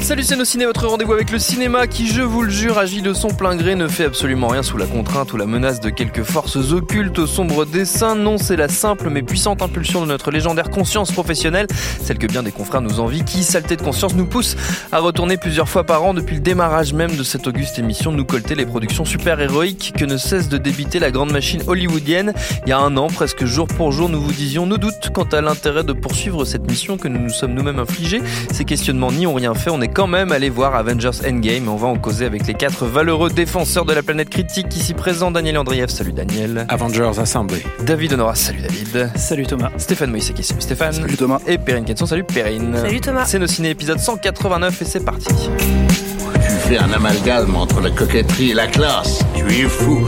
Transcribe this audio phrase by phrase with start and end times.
[0.00, 3.02] Salut c'est nos ciné, votre rendez-vous avec le cinéma qui, je vous le jure, agit
[3.02, 5.90] de son plein gré, ne fait absolument rien sous la contrainte ou la menace de
[5.90, 8.14] quelques forces occultes au sombre dessin.
[8.14, 11.66] Non, c'est la simple mais puissante impulsion de notre légendaire conscience professionnelle,
[12.02, 14.56] celle que bien des confrères nous envient, qui, saleté de conscience, nous pousse
[14.92, 18.24] à retourner plusieurs fois par an depuis le démarrage même de cette auguste émission, nous
[18.24, 22.32] colter les productions super-héroïques que ne cesse de débiter la grande machine hollywoodienne.
[22.64, 25.24] Il y a un an, presque jour pour jour, nous vous disions nos doutes quant
[25.32, 28.22] à l'intérêt de poursuivre cette mission que nous nous sommes nous-mêmes infligés.
[28.52, 31.68] Ces questionnements n'y ont rien fait, on est quand même allé voir Avengers Endgame.
[31.68, 35.30] On va en causer avec les quatre valeureux défenseurs de la planète critique ici présents.
[35.30, 36.66] Daniel Andrieff, salut Daniel.
[36.68, 37.62] Avengers Assemblée.
[37.84, 39.10] David Honora, salut David.
[39.16, 39.70] Salut Thomas.
[39.76, 40.92] Stéphane Moïseki, salut Stéphane.
[40.92, 41.40] Salut Thomas.
[41.46, 42.76] Et Perrine Kenson, salut Perrine.
[42.76, 43.24] Salut Thomas.
[43.26, 45.26] C'est nos ciné épisode 189 et c'est parti.
[45.28, 49.20] Tu fais un amalgame entre la coquetterie et la classe.
[49.34, 50.06] Tu es fou.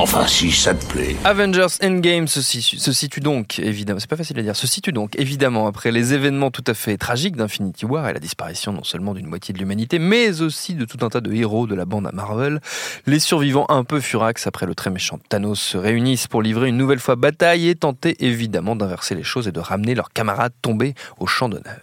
[0.00, 1.16] Enfin, si ça te plaît.
[1.24, 4.92] Avengers Endgame se situe, se situe donc, évidemment, c'est pas facile à dire, se situe
[4.92, 8.84] donc évidemment après les événements tout à fait tragiques d'Infinity War et la disparition non
[8.84, 11.84] seulement d'une moitié de l'humanité, mais aussi de tout un tas de héros de la
[11.84, 12.60] bande à Marvel.
[13.06, 16.76] Les survivants un peu furax après le très méchant Thanos se réunissent pour livrer une
[16.76, 20.94] nouvelle fois bataille et tenter évidemment d'inverser les choses et de ramener leurs camarades tombés
[21.18, 21.80] au champ d'honneur.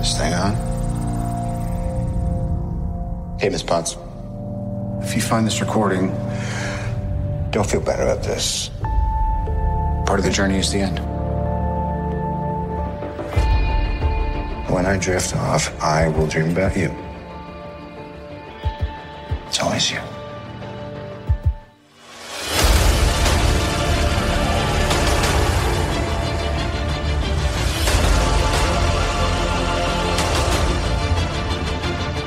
[0.00, 0.54] Stay on.
[3.40, 3.98] Hey, Miss Potts.
[5.04, 6.08] If you find this recording,
[7.50, 8.70] don't feel bad about this.
[10.06, 10.98] Part of the journey is the end.
[14.70, 16.90] When I drift off, I will dream about you.
[19.46, 19.98] It's always you.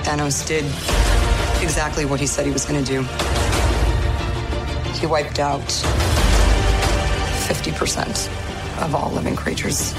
[0.03, 1.17] Thanos did
[1.61, 3.02] exactly what he said he was going to do.
[5.00, 5.61] He wiped out
[7.48, 9.93] 50% of all living creatures.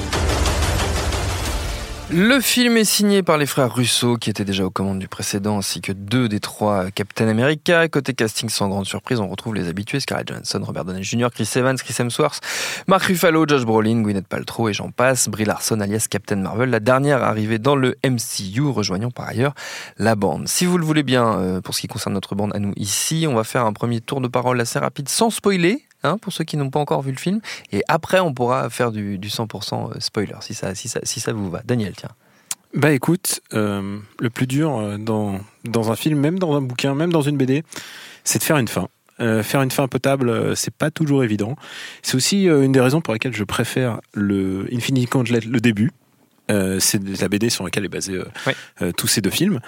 [2.10, 5.58] Le film est signé par les frères Russo, qui étaient déjà aux commandes du précédent,
[5.58, 7.86] ainsi que deux des trois Captain America.
[7.88, 11.50] Côté casting, sans grande surprise, on retrouve les habitués Scarlett Johansson, Robert Downey Jr., Chris
[11.56, 12.40] Evans, Chris Hemsworth,
[12.86, 15.28] Mark Ruffalo, Josh Brolin, Gwyneth Paltrow et j'en passe.
[15.28, 19.52] Brie Larson, alias Captain Marvel, la dernière arrivée dans le MCU, rejoignant par ailleurs
[19.98, 20.48] la bande.
[20.48, 23.26] Si vous le voulez bien, euh, pour ce qui concerne notre bande à nous ici,
[23.28, 26.44] on va faire un premier tour de parole assez rapide, sans spoiler, Hein, pour ceux
[26.44, 27.40] qui n'ont pas encore vu le film.
[27.72, 31.62] Et après, on pourra faire du, du 100% spoiler, si ça, vous va.
[31.64, 32.10] Daniel, tiens.
[32.74, 35.40] Bah écoute, euh, le plus dur euh, dans,
[35.90, 37.64] un film, même dans un bouquin, même dans une BD,
[38.24, 38.88] c'est de faire une fin.
[39.20, 41.56] Euh, faire une fin potable, euh, c'est pas toujours évident.
[42.02, 45.90] C'est aussi euh, une des raisons pour lesquelles je préfère le Infinity Gauntlet, le début.
[46.50, 48.24] Euh, c'est la BD sur laquelle est basé euh,
[48.80, 49.60] euh, tous ces deux films.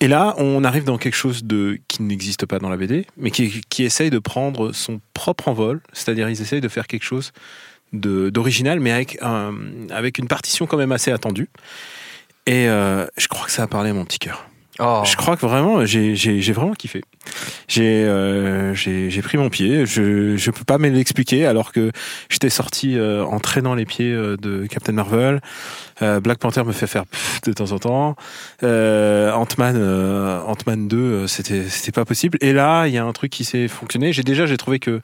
[0.00, 3.30] Et là, on arrive dans quelque chose de qui n'existe pas dans la BD, mais
[3.30, 5.80] qui, qui essaye de prendre son propre envol.
[5.92, 7.32] C'est-à-dire, ils essayent de faire quelque chose
[7.92, 9.54] d'original, mais avec, un,
[9.90, 11.48] avec une partition quand même assez attendue.
[12.46, 14.46] Et je crois que ça a parlé à mon petit cœur.
[14.78, 15.02] Oh.
[15.06, 17.02] Je crois que vraiment, j'ai vraiment kiffé.
[17.66, 18.74] J'ai euh,
[19.22, 19.86] pris mon pied.
[19.86, 21.90] Je je peux pas me l'expliquer alors que
[22.28, 25.40] j'étais sorti euh, en traînant les pieds de Captain Marvel.
[26.02, 27.04] Euh, Black Panther me fait faire
[27.44, 28.16] de temps en temps.
[28.62, 32.38] Euh, Ant-Man euh, Ant-Man 2, euh, c'était c'était pas possible.
[32.40, 34.12] Et là, il y a un truc qui s'est fonctionné.
[34.12, 35.00] J'ai déjà j'ai trouvé que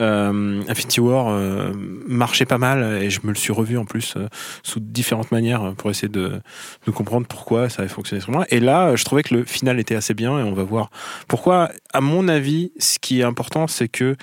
[0.00, 1.72] euh, Infinity War euh,
[2.06, 4.14] marchait pas mal et je me le suis revu en plus
[4.62, 6.40] sous différentes manières pour essayer de
[6.86, 8.46] de comprendre pourquoi ça avait fonctionné sur moi.
[8.50, 10.90] Et là, je trouvais que le final était assez bien et on va voir
[11.26, 11.70] pourquoi.
[11.94, 14.14] À mon avis, ce qui est important, c'est que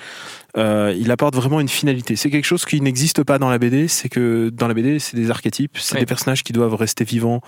[0.58, 2.16] euh, il apporte vraiment une finalité.
[2.16, 3.88] C'est quelque chose qui n'existe pas dans la BD.
[3.88, 6.00] C'est que dans la BD, c'est des archétypes, c'est Oui.
[6.02, 7.42] des personnages qui doivent rester vivants,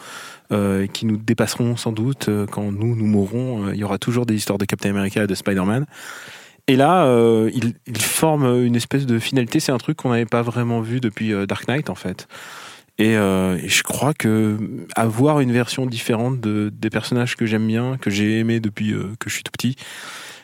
[0.52, 3.68] euh, qui nous dépasseront sans doute euh, quand nous nous mourrons.
[3.68, 5.86] Euh, Il y aura toujours des histoires de Captain America et de Spider-Man.
[6.68, 9.60] Et là, euh, il, il forme une espèce de finalité.
[9.62, 12.28] C'est un truc qu'on n'avait pas vraiment vu depuis Dark Knight, en fait.
[13.00, 14.58] Et, euh, et je crois que
[14.96, 19.12] avoir une version différente de, des personnages que j'aime bien, que j'ai aimé depuis euh,
[19.20, 19.76] que je suis tout petit,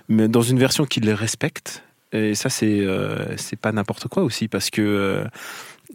[0.07, 1.83] mais dans une version qui les respecte.
[2.13, 5.23] Et ça, c'est euh, c'est pas n'importe quoi aussi, parce que euh,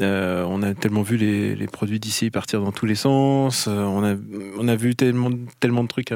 [0.00, 3.66] euh, on a tellement vu les, les produits d'ici partir dans tous les sens.
[3.68, 4.16] on a
[4.58, 5.30] on a vu tellement
[5.60, 6.12] tellement de trucs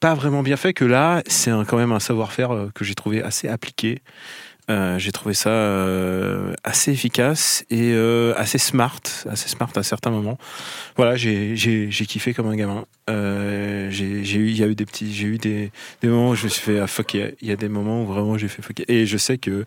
[0.00, 3.48] pas vraiment bien faits que là, c'est quand même un savoir-faire que j'ai trouvé assez
[3.48, 4.02] appliqué.
[4.70, 10.10] Euh, j'ai trouvé ça euh, assez efficace et euh, assez smart, assez smart à certains
[10.10, 10.38] moments.
[10.96, 11.54] Voilà, j'ai
[12.08, 12.86] kiffé comme un gamin.
[13.08, 15.70] J'ai j'ai eu, il y a eu des petits, j'ai eu des,
[16.02, 17.12] moments où je me suis fait ah, fuck.
[17.14, 18.82] Il y a- il y, a des moments où vraiment j'ai fait fuck.
[18.88, 19.64] Et je sais que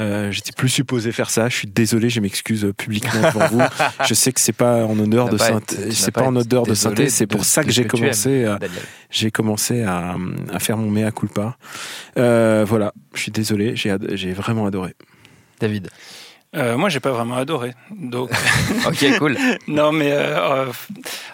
[0.00, 1.48] euh, j'étais plus supposé faire ça.
[1.48, 3.62] Je suis désolé, je m'excuse euh, publiquement devant vous.
[4.06, 7.08] Je sais que c'est pas en honneur de synthé, c'est pas en odeur de synthé.
[7.08, 8.56] C'est pour ça que ce j'ai commencé,
[9.10, 10.16] j'ai commencé à,
[10.52, 11.56] à faire mon mea culpa.
[12.16, 14.94] Euh, voilà, je suis désolé, j'ai vraiment adoré.
[15.60, 15.90] David.
[16.56, 17.74] Euh, moi, j'ai pas vraiment adoré.
[17.94, 18.30] Donc,
[18.86, 19.36] Ok, cool.
[19.68, 20.66] non, mais euh, euh,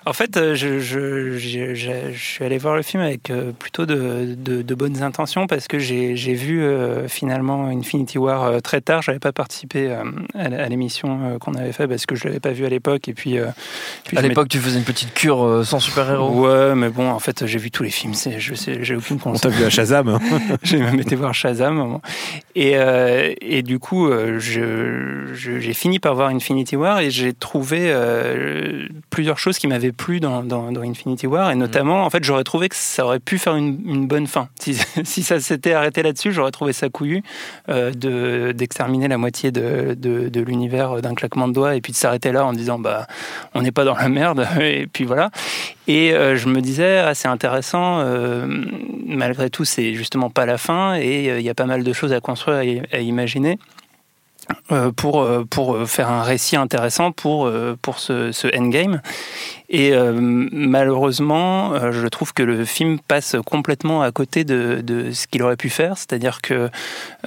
[0.07, 4.75] en fait, euh, je, suis allé voir le film avec euh, plutôt de, de, de
[4.75, 9.03] bonnes intentions parce que j'ai vu euh, finalement Infinity War euh, très tard.
[9.03, 10.03] J'avais pas participé euh,
[10.35, 13.07] à, l'émission euh, qu'on avait fait parce que je l'avais pas vu à l'époque.
[13.09, 13.47] Et puis, euh,
[14.05, 16.45] puis À l'époque, tu faisais une petite cure euh, sans super-héros.
[16.49, 18.15] Ouais, mais bon, en fait, j'ai vu tous les films.
[18.15, 19.41] Je sais, j'ai aucune On conscience.
[19.43, 20.09] t'a vu à Shazam.
[20.09, 20.19] hein.
[20.65, 22.01] j'ai même été voir Shazam.
[22.57, 25.04] Et, euh, et du coup, euh, je-
[25.35, 30.21] j'ai fini par voir Infinity War et j'ai trouvé euh, plusieurs choses qui m'avaient plu
[30.21, 31.51] dans, dans, dans Infinity War.
[31.51, 34.49] Et notamment, en fait, j'aurais trouvé que ça aurait pu faire une, une bonne fin.
[34.59, 34.75] Si,
[35.05, 37.23] si ça s'était arrêté là-dessus, j'aurais trouvé ça couillu
[37.69, 41.93] euh, de, d'exterminer la moitié de, de, de l'univers d'un claquement de doigts et puis
[41.93, 43.07] de s'arrêter là en disant bah
[43.55, 45.31] on n'est pas dans la merde et puis voilà.
[45.87, 48.47] Et euh, je me disais, ah, c'est intéressant, euh,
[49.07, 51.93] malgré tout, c'est justement pas la fin, et euh, il y a pas mal de
[51.93, 53.59] choses à construire et à imaginer.
[54.73, 59.01] Euh, pour, euh, pour faire un récit intéressant pour, euh, pour ce, ce endgame.
[59.71, 65.11] Et euh, malheureusement, euh, je trouve que le film passe complètement à côté de, de
[65.11, 65.97] ce qu'il aurait pu faire.
[65.97, 66.71] C'est-à-dire que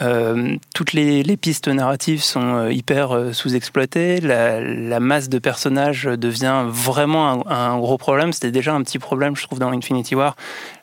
[0.02, 4.22] euh, toutes les, les pistes narratives sont euh, hyper euh, sous-exploitées.
[4.22, 8.32] La, masse de personnages devient vraiment un, gros problème.
[8.34, 10.36] C'était déjà un petit problème, je trouve, dans Infinity War.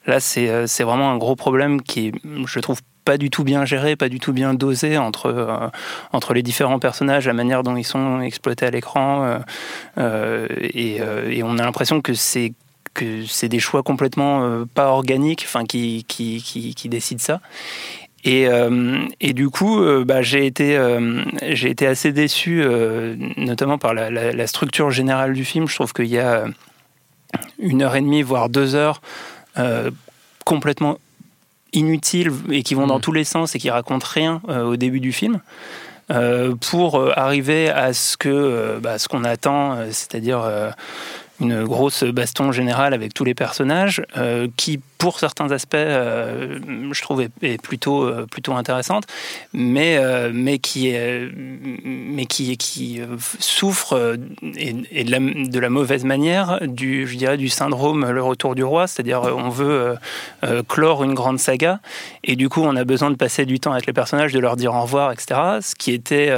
[0.06, 2.12] Là, c'est euh, vraiment un gros problème qui
[2.46, 5.68] je trouve, pas du tout bien géré, pas du tout bien dosé entre, euh,
[6.12, 9.24] entre les différents personnages, la manière dont ils sont exploités à l'écran.
[9.24, 9.38] euh,
[9.98, 12.52] euh, et, on a l'impression que c'est
[12.94, 16.40] que c'est des choix complètement pas organiques, enfin qui, qui,
[16.76, 17.40] qui, décident ça.
[18.22, 18.46] Et,
[19.20, 20.78] et du coup, bah, j'ai été,
[21.42, 22.64] j'ai été assez déçu,
[23.36, 25.66] notamment par la, la- structure générale du film.
[25.66, 26.44] Je trouve qu'il y a
[27.58, 29.00] une heure et demie, voire deux heures,
[30.44, 30.98] complètement
[31.74, 33.02] inutiles et qui vont dans Mm.
[33.02, 35.40] tous les sens et qui racontent rien euh, au début du film.
[36.10, 40.42] euh, pour euh, arriver à ce que bah, ce qu'on attend, c'est-à-dire
[41.40, 44.02] une grosse baston générale avec tous les personnages,
[44.56, 46.58] qui pour certains aspects, euh,
[46.90, 49.04] je trouve est, est plutôt euh, plutôt intéressante,
[49.52, 51.30] mais euh, mais qui est
[51.84, 54.16] mais qui qui euh, souffre
[54.56, 54.72] et,
[55.04, 59.50] de, la, mauvaise manière du je dirais du syndrome le retour du roi, c'est-à-dire on
[59.50, 59.94] veut
[60.68, 61.80] clore une grande saga
[62.22, 64.56] et du coup on a besoin de passer du temps avec les personnages, de leur
[64.56, 65.38] dire au revoir, etc.
[65.60, 66.32] Ce qui était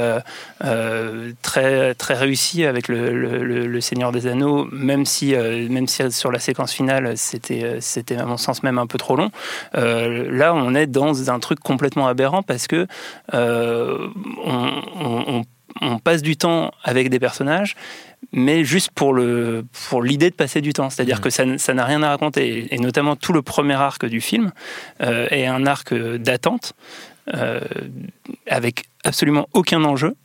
[1.41, 5.33] très très réussi avec le, le- le- Seigneur des Anneaux, même si
[5.69, 9.15] même si sur la séquence finale c'était c'était à mon sens même un peu trop
[9.15, 9.31] long.
[9.75, 12.87] Euh, là on est dans un truc complètement aberrant parce que
[13.33, 14.07] euh,
[14.45, 15.43] on, on- on-
[15.81, 17.75] on passe du temps avec des personnages
[18.31, 22.01] mais juste pour le pour l'idée de passer du temps, c'est-à-dire que ça, n'a rien
[22.01, 24.51] à raconter, et notamment tout le premier arc du film
[25.01, 26.73] euh, est un arc d'attente
[27.35, 27.59] euh,
[28.49, 30.15] avec absolument aucun enjeu.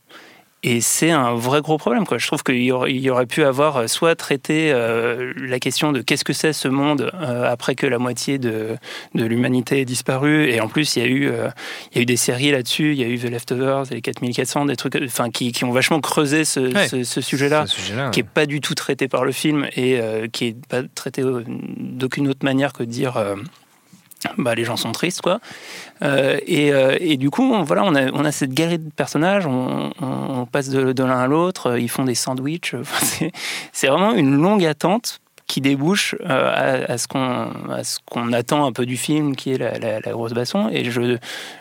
[0.65, 2.05] Et c'est un vrai gros problème.
[2.05, 2.17] Quoi.
[2.17, 5.59] Je trouve qu'il y aurait, il y aurait pu avoir euh, soit traité euh, la
[5.59, 8.77] question de qu'est-ce que c'est ce monde euh, après que la moitié de,
[9.13, 10.49] de l'humanité ait disparu.
[10.49, 11.49] Et en plus, il y a eu, euh,
[11.91, 12.93] il y a eu des séries là-dessus.
[12.93, 15.99] Il y a eu The Leftovers, les 4400, des trucs enfin, qui, qui ont vachement
[15.99, 16.87] creusé ce, Ouais.
[16.87, 17.65] ce- ce sujet-là
[18.11, 21.23] qui est pas du tout traité par le film et euh, qui est pas traité
[21.77, 23.35] d'aucune autre manière que de dire euh,
[24.37, 25.39] bah, les gens sont tristes quoi.
[26.01, 28.89] Euh, et, euh, et du coup on, voilà on a, on a cette galerie de
[28.89, 29.91] personnages on,
[30.51, 33.31] passe de, l'un à l'autre euh, ils font des sandwichs Enfin, c'est-
[33.87, 37.51] vraiment une longue attente qui débouche euh, à, à ce qu'on
[37.83, 37.99] ce
[38.33, 40.69] attend un peu du film qui est la, la- grosse basson.
[40.71, 41.17] Et je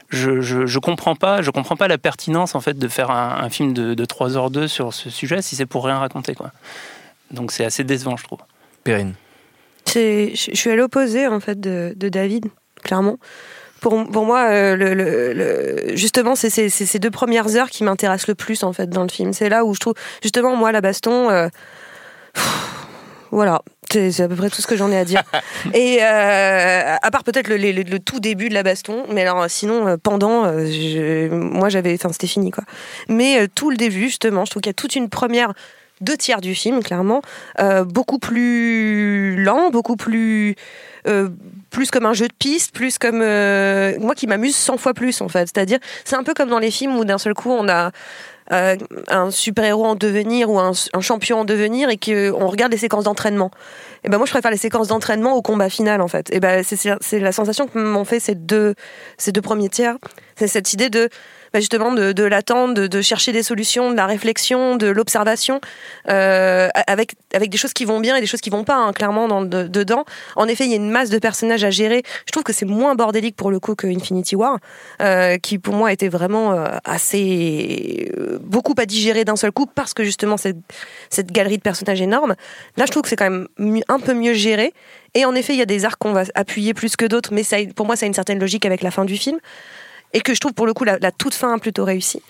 [0.09, 3.73] je, je je comprends pas comprends pas la pertinence en fait de faire un, film
[3.75, 6.53] de, de 3h2 sur ce sujet si c'est pour rien raconter quoi.
[7.33, 8.39] Donc c'est assez décevant je trouve.
[8.85, 9.15] Perrine.
[9.87, 12.47] C'est- Je suis à l'opposé en fait de, de David,
[12.83, 13.19] clairement.
[13.81, 18.29] Pour, pour moi, euh, le, le- le- justement, c'est ces deux premières heures qui m'intéressent
[18.29, 19.33] le plus en fait dans le film.
[19.33, 21.49] C'est là où je trouve, justement, moi, la baston, euh,
[22.33, 22.77] pff,
[23.33, 23.61] voilà,
[23.91, 25.23] c'est à peu près tout ce que j'en ai à dire.
[25.75, 30.45] Et euh, à part peut-être le, tout début de la baston, mais alors sinon, pendant,
[30.65, 32.63] je- moi, j'avais, enfin, c'était fini quoi.
[33.09, 35.53] Mais tout le début, justement, je trouve qu'il y a toute une première
[36.03, 37.23] deux tiers du film, clairement,
[37.61, 40.57] euh, beaucoup plus lent, beaucoup plus
[41.09, 41.31] euh,
[41.71, 45.21] plus comme un jeu de piste, plus comme euh, moi qui m'amuse 100 fois plus
[45.21, 45.49] en fait.
[45.53, 47.91] C'est-à-dire, c'est un peu comme dans les films où d'un seul coup on a
[48.51, 53.05] un super héros en devenir ou un, champion en devenir et qu'on regarde les séquences
[53.05, 53.51] d'entraînement.
[54.05, 56.31] Et ben moi, je préfère les séquences d'entraînement au combat final, en fait.
[56.35, 58.75] Et ben c'est la sensation que m'ont fait ces deux,
[59.17, 59.97] ces deux premiers tiers.
[60.37, 61.09] C'est cette idée de
[61.53, 65.61] bah, justement de, de l'attente, de, chercher des solutions, de la réflexion, de l'observation,
[66.09, 68.93] euh, avec avec des choses qui vont bien et des choses qui vont pas, hein,
[68.93, 70.05] clairement dans, de- dedans.
[70.37, 72.03] En effet, il y a une masse de personnages à gérer.
[72.27, 74.59] Je trouve que c'est moins bordélique pour le coup que Infinity War,
[75.01, 79.95] euh, qui pour moi était vraiment euh, assez beaucoup à digérer d'un seul coup parce
[79.95, 80.59] que justement cette
[81.11, 82.35] cette galerie de personnages énorme.
[82.77, 83.49] Là, je trouve que c'est quand même
[83.89, 84.73] un peu mieux géré.
[85.15, 87.43] Et en effet, il y a des arcs qu'on va appuyer plus que d'autres, mais
[87.43, 89.39] ça, pour moi, ça a une certaine logique avec la fin du film.
[90.13, 92.23] Et que je trouve pour le coup la, toute fin plutôt réussie.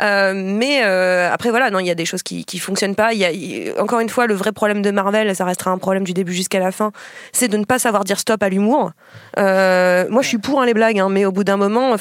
[0.00, 3.12] Euh, mais euh, après voilà, non, il y a des choses qui qui fonctionnent pas.
[3.14, 6.04] Il y a encore une fois le vrai problème de Marvel, ça restera un problème
[6.04, 6.92] du début jusqu'à la fin,
[7.32, 8.92] c'est de ne pas savoir dire stop à l'humour.
[9.38, 11.96] Euh, moi, je suis pour hein, les blagues, hein, mais au bout d'un moment,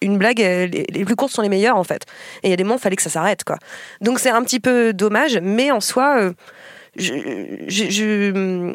[0.00, 2.02] une blague, les, les plus courtes sont les meilleures en fait.
[2.44, 3.56] Et il y a des moments, il fallait que ça s'arrête quoi.
[4.00, 6.32] Donc c'est un petit peu dommage, mais en soi.
[6.96, 8.74] Je- je- je-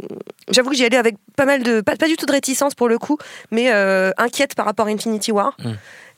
[0.49, 2.87] j'avoue que j'y allais avec pas mal de pas, pas du tout de réticence pour
[2.89, 3.17] le coup
[3.51, 5.55] mais euh, inquiète par rapport à Infinity War.
[5.63, 5.71] Mm.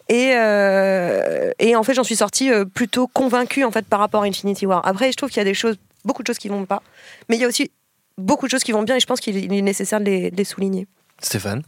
[0.09, 4.23] et, euh, et en fait j'en suis sortie euh, plutôt convaincue en fait par rapport
[4.23, 4.81] à Infinity War.
[4.85, 6.81] Après je trouve qu'il y a des choses beaucoup de choses qui vont pas
[7.27, 7.69] mais il y a aussi
[8.17, 10.35] beaucoup de choses qui vont bien et je pense qu'il est nécessaire de les, de
[10.37, 10.87] les souligner.
[11.21, 11.63] Stéphane?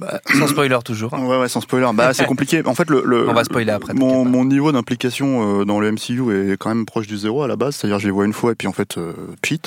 [0.00, 1.12] Bah, Sans spoiler toujours.
[1.14, 1.24] hein.
[1.24, 1.86] Ouais, ouais, sans spoiler.
[1.94, 2.62] Bah, c'est compliqué.
[2.64, 5.92] En fait, le, le- On va spoiler après, Mon, mon niveau d'implication euh, dans le
[5.92, 7.76] MCU est quand même proche du zéro à la base.
[7.76, 9.60] C'est-à-dire, je les vois une fois et puis en fait, euh, pchit,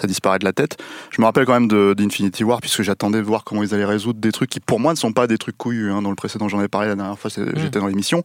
[0.00, 0.78] ça disparaît de la tête.
[1.10, 3.84] Je me rappelle quand même de- d'Infinity War puisque j'attendais de voir comment ils allaient
[3.84, 5.90] résoudre des trucs qui, pour moi, ne sont pas des trucs couillus.
[5.92, 6.02] hein.
[6.02, 8.22] Dans le précédent, j'en ai parlé la dernière fois, c'est- j'étais dans l'émission.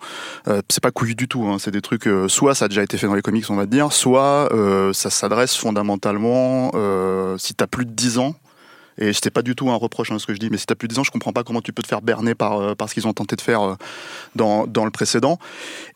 [0.48, 1.44] Euh, c'est pas couillu du tout.
[1.46, 1.58] hein.
[1.60, 3.66] C'est des trucs, euh, soit ça a déjà été fait dans les comics, on va
[3.66, 8.36] dire, soit euh, ça s'adresse fondamentalement, euh, si t'as plus de 10 ans,
[9.00, 10.76] et c'était pas du tout un reproche hein, ce que je dis, mais si t'as
[10.76, 12.76] plus de 10 ans, je comprends pas comment tu peux te faire berner par, euh,
[12.76, 13.76] par ce qu'ils ont tenté de faire euh,
[14.36, 15.40] dans, dans le précédent.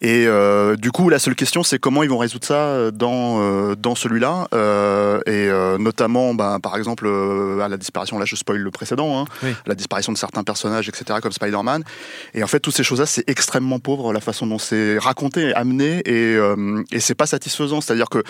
[0.01, 3.41] Et euh, du coup, la seule question, c'est comment ils vont résoudre ça euh, dans,
[3.41, 4.47] euh, dans celui-là.
[4.53, 8.71] Euh, et euh, notamment, bah, par exemple, euh, à la disparition, là je spoil le
[8.71, 9.49] précédent, hein, Oui.
[9.65, 11.83] la disparition de certains personnages, etc., comme Spider-Man.
[12.33, 16.01] Et en fait, toutes ces choses-là, c'est extrêmement pauvre la façon dont c'est raconté, amené,
[16.05, 17.81] et, euh, et c'est pas satisfaisant.
[17.81, 18.23] C'est-à-dire que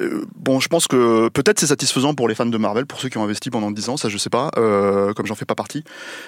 [0.00, 3.08] euh, bon, je pense que peut-être c'est satisfaisant pour les fans de Marvel, pour ceux
[3.08, 5.54] qui ont investi pendant 10 ans, ça je sais pas, euh, comme j'en fais pas
[5.54, 5.84] partie.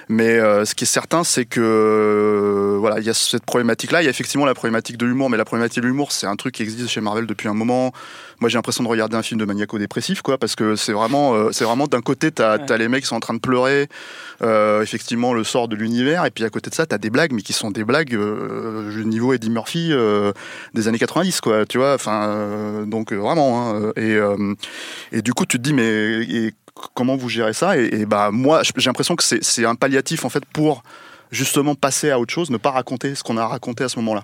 [0.08, 4.02] Mais euh, ce qui est certain, c'est que euh, voilà, il y a cette problématique-là.
[4.02, 6.36] Il y a effectivement la problématique de l'humour, mais la problématique de l'humour, c'est un
[6.36, 7.92] truc qui existe chez Marvel depuis un moment.
[8.42, 11.52] Moi, j'ai l'impression de regarder un film de maniaco-dépressif, quoi, parce que c'est vraiment, euh,
[11.52, 13.88] c'est vraiment d'un côté, t'as as les mecs qui sont en train de pleurer,
[14.42, 17.30] euh, effectivement, le sort de l'univers, et puis à côté de ça, t'as des blagues,
[17.30, 19.92] mais qui sont des blagues euh, du niveau Eddie Murphy
[20.74, 21.94] des années 90, quoi, tu vois.
[21.94, 23.76] Enfin, donc vraiment.
[23.76, 24.18] hein, et,
[25.12, 26.52] et du coup, tu te dis, mais et
[26.94, 27.78] comment vous gérez ça?
[27.78, 30.82] Et, et bah moi, j'ai l'impression que c'est c'est un palliatif en fait pour
[31.32, 34.22] justement passer à autre chose, ne pas raconter ce qu'on a raconté à ce moment-là.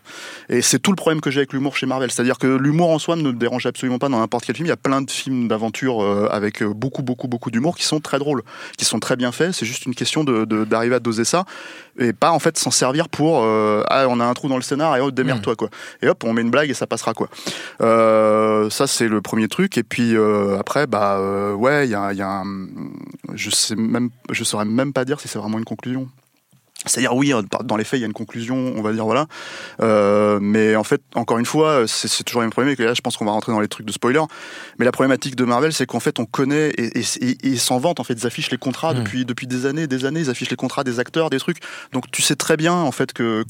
[0.49, 2.11] Et c'est tout le problème que j'ai avec l'humour chez Marvel.
[2.13, 4.67] C'est-à-dire que l'humour en soi ne me dérange absolument pas dans n'importe quel film.
[4.67, 7.85] Il y a plein de films d'aventure euh, avec euh, beaucoup, beaucoup, beaucoup d'humour qui
[7.85, 8.43] sont très drôles,
[8.77, 9.53] qui sont très bien faits.
[9.53, 11.45] C'est juste une question de- de- d'arriver à doser ça
[11.99, 14.63] et pas en fait s'en servir pour euh, ah on a un trou dans le
[14.63, 15.69] scénar et hop démerde-toi quoi.
[16.03, 17.29] Et hop on met une blague et ça passera quoi.
[17.81, 21.21] Euh, ça c'est le premier truc et puis euh, après bah
[21.55, 22.45] ouais il y a, y a un,
[23.35, 26.09] je sais même je saurais même pas dire si c'est vraiment une conclusion.
[26.87, 29.27] C'est-à-dire oui, euh, dans les faits, il y a une conclusion, on va dire voilà.
[29.81, 32.75] Euh, mais en fait, encore une fois, c'est c'est toujours le même problème.
[32.79, 34.21] Et là, je pense qu'on va rentrer dans les trucs de spoiler.
[34.79, 37.59] Mais la problématique de Marvel, c'est qu'en fait, on connaît et, et, et- et ils
[37.59, 37.99] s'en vantent.
[38.01, 38.99] En fait, ils affichent les contrats Mm.
[39.03, 40.21] depuis depuis des années, des années.
[40.21, 41.59] Ils affichent les contrats des acteurs, des trucs.
[41.93, 43.45] Donc tu sais très bien en fait que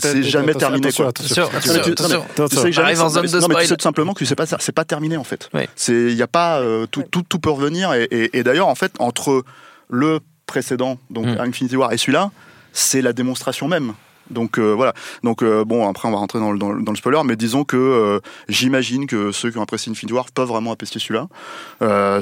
[0.00, 1.10] c'est jamais terminé attention, quoi.
[1.10, 1.44] attention.
[1.44, 3.26] Attention, Non, mais tu- attention, non, mais tu sais que jamais Arrive en ça- zone
[3.30, 5.48] de non, mais tu sais tout simplement que c'est pas c'est pas terminé en fait.
[5.54, 5.62] Oui.
[5.76, 8.68] C'est il y a pas euh, tout, tout tout peut revenir et, et- et d'ailleurs
[8.68, 9.44] en fait entre
[9.90, 11.36] le précédent donc Mm.
[11.40, 12.30] Infinity War et celui-là,
[12.74, 13.94] c'est la démonstration même.
[14.30, 14.94] Donc euh, voilà.
[15.22, 17.36] Donc euh, bon après on va rentrer dans le, dans le, dans le spoiler, mais
[17.36, 21.28] disons que euh, j'imagine que ceux qui ont apprécié Infinity War peuvent vraiment apprécier celui-là.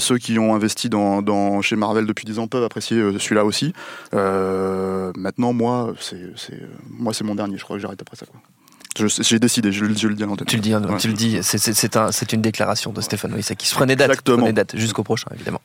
[0.00, 3.72] Ceux qui ont investi dans, dans chez Marvel depuis 10 ans peuvent apprécier celui-là aussi.
[4.12, 6.18] Maintenant moi c'est
[6.90, 7.56] moi c'est mon dernier.
[7.58, 8.26] Je crois que j'arrête après ça.
[8.26, 8.40] quoi.
[8.98, 10.46] Je- J'ai décidé, je, le- je le dis à l'antenne.
[10.46, 10.98] Tu le dis, hein, Ouais.
[10.98, 13.74] tu le dis, c'est- c'est c'est un- c'est une déclaration de Stéphane Moïse qui se
[13.74, 14.36] prenait date, Exactement.
[14.38, 15.62] prenait date jusqu'au prochain évidemment.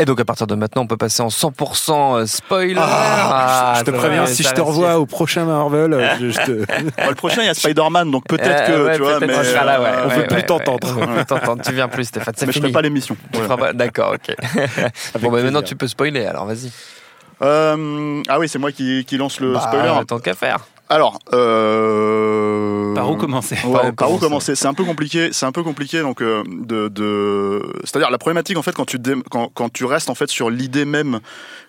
[0.00, 2.74] Et donc à partir de maintenant, on peut passer en 100% spoiler.
[2.78, 6.50] Ah, je te préviens, si je te revois au prochain Marvel, euh, je, je te...
[7.08, 9.64] Le prochain, il y a Spider-Man, donc peut-être Euh, que, ouais, tu vois, mais, on
[9.64, 10.78] là, ouais, euh, on ouais, veut ouais, plus ouais, t'entendre.
[11.56, 11.62] plus.
[11.64, 12.32] Tu viens plus, Stéphane.
[12.40, 12.62] Mais je fini.
[12.62, 13.16] ferai pas l'émission.
[13.48, 14.36] Pas- D'accord, ok.
[15.20, 16.26] bon, bah, maintenant tu peux spoiler.
[16.26, 16.70] Alors vas-y.
[17.42, 19.92] Euh, ah oui, c'est moi qui, qui lance le Bah, spoiler.
[20.06, 20.58] Tant qu'à faire.
[20.90, 22.94] Alors, euh...
[22.94, 23.56] Par où commencer?
[23.64, 24.54] Ouais, Par où par où commencer?
[24.54, 25.28] C'est un peu compliqué.
[25.32, 26.00] C'est un peu compliqué.
[26.00, 27.62] Donc, euh, de, de...
[27.84, 30.48] c'est-à-dire la problématique en fait quand tu dé- quand, quand tu restes en fait sur
[30.50, 31.20] l'idée même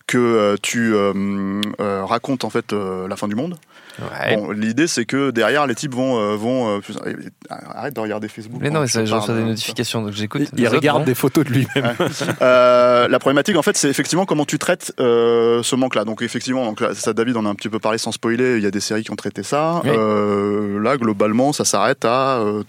[0.07, 3.57] que euh, tu euh, euh, racontes en fait la fin du monde.
[4.00, 4.36] Ouais.
[4.36, 7.01] Bon, l'idée c'est que derrière les types vont euh, vont euh, putain,
[7.50, 8.62] arrête de regarder Facebook.
[8.62, 10.43] Mais non, ça, je reçois des euh, notifications, donc j'écoute.
[10.58, 11.96] Il regarde des photos de lui-même.
[12.41, 16.05] Euh, la problématique, en fait, c'est effectivement comment tu traites euh, ce manque-là.
[16.05, 18.58] Donc, effectivement, donc là, ça, David, on a un petit peu parlé sans spoiler.
[18.58, 19.81] Il y a des séries qui ont traité ça.
[19.84, 19.89] Oui.
[19.93, 22.63] Euh, là, globalement, ça s'arrête à euh,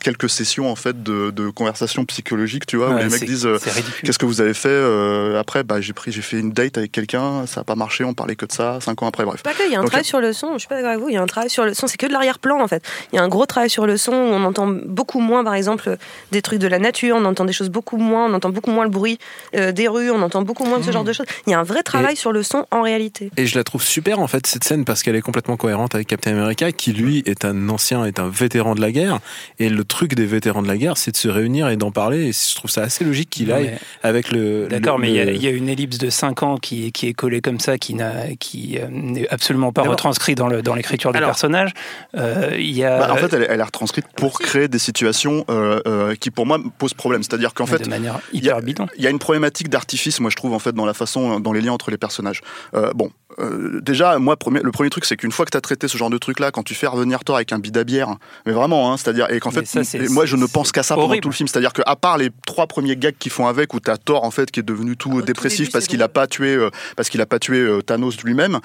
[0.00, 3.58] quelques sessions en fait de, de conversation psychologique, tu vois, où les mecs disent euh,
[4.02, 5.62] qu'est-ce que vous avez fait euh, après?
[5.62, 8.36] Bah, j'ai pris, j'ai fait une date avec quelqu'un, ça a pas marché, on parlait
[8.36, 8.78] que de ça.
[8.80, 9.42] Cinq ans après, bref.
[9.42, 10.90] Pas que, il y a un Donc, travail sur le son, je suis pas d'accord
[10.90, 12.68] avec vous, il y a un travail sur le son, c'est que de l'arrière-plan en
[12.68, 12.82] fait.
[13.12, 15.54] Il y a un gros travail sur le son, où on entend beaucoup moins par
[15.54, 15.96] exemple
[16.32, 18.84] des trucs de la nature, on entend des choses beaucoup moins, on entend beaucoup moins
[18.84, 19.18] le bruit
[19.54, 21.26] euh, des rues, on entend beaucoup moins de ce genre de choses.
[21.46, 23.30] Il y a un vrai travail sur le son en réalité.
[23.36, 26.06] Et je la trouve super en fait cette scène parce qu'elle est complètement cohérente avec
[26.06, 29.20] Captain America qui lui est un ancien, est un vétéran de la guerre.
[29.58, 32.28] Et le truc des vétérans de la guerre, c'est de se réunir et d'en parler.
[32.28, 34.66] Et je trouve ça assez logique qu'il aille mais- avec le.
[34.68, 36.92] D'accord, mais il y, a- le- il y a une ellipse de 5 ans qui,
[36.92, 40.74] qui est collée comme ça, qui euh, n'est absolument pas D'abord- retranscrit dans le- dans
[40.74, 41.72] l'écriture des Alors- personnages.
[42.16, 44.78] Euh, Il y a Bah, en fait, elle, est- elle est retranscrite pour créer des
[44.78, 47.22] situations euh, euh, qui, pour moi, posent problème.
[47.22, 48.86] C'est-à-dire qu'en fait, de manière il y a- hyper bidon.
[48.96, 51.52] Il y a une problématique d'artifice, moi je trouve en fait dans la façon, dans
[51.52, 52.40] les liens entre les personnages.
[52.74, 53.10] Euh, bon,
[53.40, 55.96] euh, déjà moi premier- le premier truc c'est qu'une fois que tu as traité ce
[55.98, 58.16] genre de truc là, quand tu fais revenir Thor avec un bid à bière,
[58.46, 59.80] mais vraiment, hein, c'est-à-dire et qu'en fait, ça,
[60.10, 62.66] moi je ne pense qu'à ça pendant tout le film, c'est-à-dire qu'à part les trois
[62.66, 65.22] premiers gags qu'ils font avec, où t'as Thor en fait qui est devenu tout tout
[65.22, 66.04] dépressif début, parce qu'il drôle.
[66.04, 68.58] a pas tué, euh, parce qu'il a pas tué euh, Thanos lui-même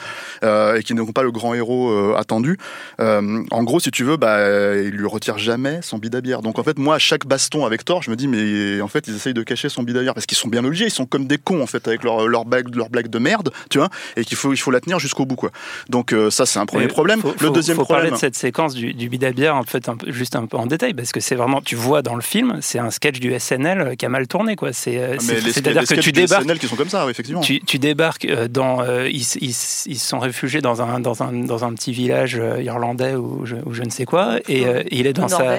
[0.44, 2.58] euh, et qui n'est pas le grand héros euh, attendu.
[3.00, 6.42] Euh, en gros, si tu veux, bah, il lui retire jamais son bid à bière.
[6.42, 9.08] Donc en fait, moi, à chaque baston avec Thor, je me dis, mais en fait,
[9.08, 11.06] ils essayent de cacher son bid à bière parce qu'ils sont bien obligés, ils sont
[11.06, 13.90] comme des cons en fait avec leur leur blague, leur blague de merde, tu vois,
[14.18, 15.52] et qu'il faut il faut la tenir jusqu'au bout quoi.
[15.90, 17.22] Donc euh, ça, c'est un premier Mais problème.
[17.22, 18.04] faut- le faut- deuxième faut problème.
[18.06, 20.66] parler de cette séquence du, du bidabière en fait un peu, juste un peu en
[20.66, 23.96] détail parce que c'est vraiment tu vois dans le film c'est un sketch du SNL
[23.98, 26.22] qui a mal tourné quoi c'est euh, Ah, c'est- mais les, c'est-à-dire que tu du
[26.22, 27.42] débarques SNL qui sont comme ça, effectivement.
[27.42, 29.50] tu, tu débarques euh, dans euh, ils, ils-
[29.86, 33.46] ils se sont réfugiés dans un dans un dans un petit village euh, irlandais ou
[33.46, 35.58] je, ou je ne sais quoi et euh, il est dans sa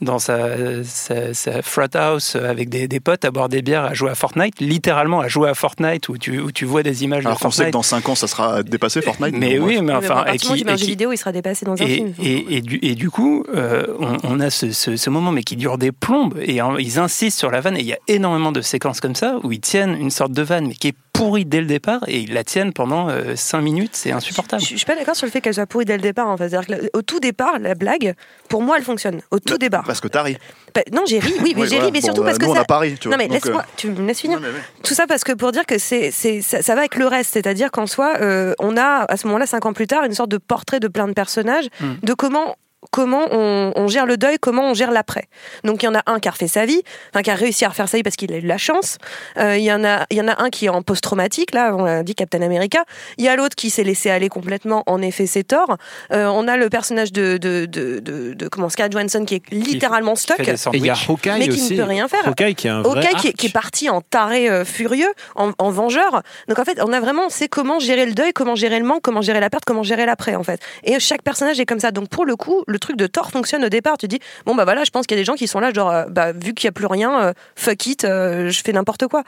[0.00, 0.38] dans sa,
[0.84, 4.14] sa, sa frat house avec des, des potes à boire des bières à jouer à
[4.14, 7.42] Fortnite littéralement à jouer à Fortnite où tu où tu vois des images Alors de
[7.42, 9.34] qu'on sait que dans 5 ans, ça sera dépassé Fortnite.
[9.38, 11.32] mais oui mais Mais bon, à enfin et qui, un et jeu vidéo, il sera
[11.32, 12.14] dépassé dans un et, film.
[12.22, 15.42] et, et du, et du coup, euh, on, on a ce, ce- ce moment, mais
[15.42, 17.98] qui dure des plombes, et en- ils insistent sur la vanne, et il y a
[18.08, 20.94] énormément de séquences comme ça, où ils tiennent une sorte de vanne, mais qui est
[21.14, 24.62] pourrie dès le départ, et ils la tiennent pendant 5 minutes, c'est insupportable.
[24.62, 26.28] Je, je suis pas d'accord sur le fait qu'elle soit pourrie dès le départ.
[26.28, 26.50] En fait.
[26.50, 28.14] Que, au tout départ, la blague,
[28.48, 29.20] pour moi, elle fonctionne.
[29.30, 29.84] Au tout départ.
[29.86, 30.36] Parce que t'as ri.
[30.74, 31.84] Bah, non, j'ai ri, oui, mais Oui, j'ai voilà.
[31.86, 32.60] ri, mais Bon, surtout bah, parce que nous, on ça.
[32.60, 33.16] n'a pas ri, tu vois.
[33.16, 34.40] non, mais laisse-moi, euh, tu me laisses finir.
[34.40, 34.60] non, mais.
[34.82, 37.32] Tout ça parce que pour dire que c'est, c'est, ça, ça va avec le reste,
[37.32, 40.30] c'est-à-dire qu'en soi, euh, on a à ce moment-là, cinq ans plus tard, une sorte
[40.30, 41.92] de portrait de plein de personnages, Mm.
[42.02, 42.56] de comment
[42.90, 45.24] comment on, on gère le deuil, comment on gère l'après.
[45.64, 47.64] Donc il y en a un qui a refait sa vie, enfin qui a réussi
[47.64, 48.98] à refaire sa vie parce qu'il a eu de la chance.
[49.38, 51.74] Euh, Il y en a, il y en a un qui est en post-traumatique, là,
[51.76, 52.84] on l'a dit Captain America.
[53.18, 54.82] Il y a l'autre qui s'est laissé aller complètement.
[54.86, 55.76] En effet, c'est tort.
[56.12, 59.42] Euh, on a le personnage de de, de, de, de- comment Scarlett Johansson qui est
[59.50, 60.40] littéralement stuck.
[60.40, 60.94] Et il y a.
[61.08, 61.76] Hawkeye Mais qui ne aussi.
[61.76, 62.26] peut rien faire.
[62.28, 63.36] Hawkeye qui est un vrai Hawkeye qui, est- arc.
[63.36, 66.22] qui est parti en taré euh, furieux, en, en vengeur.
[66.48, 69.02] Donc en fait, on a vraiment, c'est comment gérer le deuil, comment gérer le manque,
[69.02, 70.60] comment gérer la perte, comment gérer l'après en fait.
[70.84, 71.90] Et chaque personnage est comme ça.
[71.90, 73.96] Donc pour le coup, le truc de Thor fonctionne au départ.
[73.96, 75.72] Tu dis, bon bah voilà, je pense qu'il y a des gens qui sont là,
[75.72, 78.72] genre, euh, bah vu qu'il n'y a plus rien, euh, fuck it, euh, je fais
[78.72, 79.22] n'importe quoi.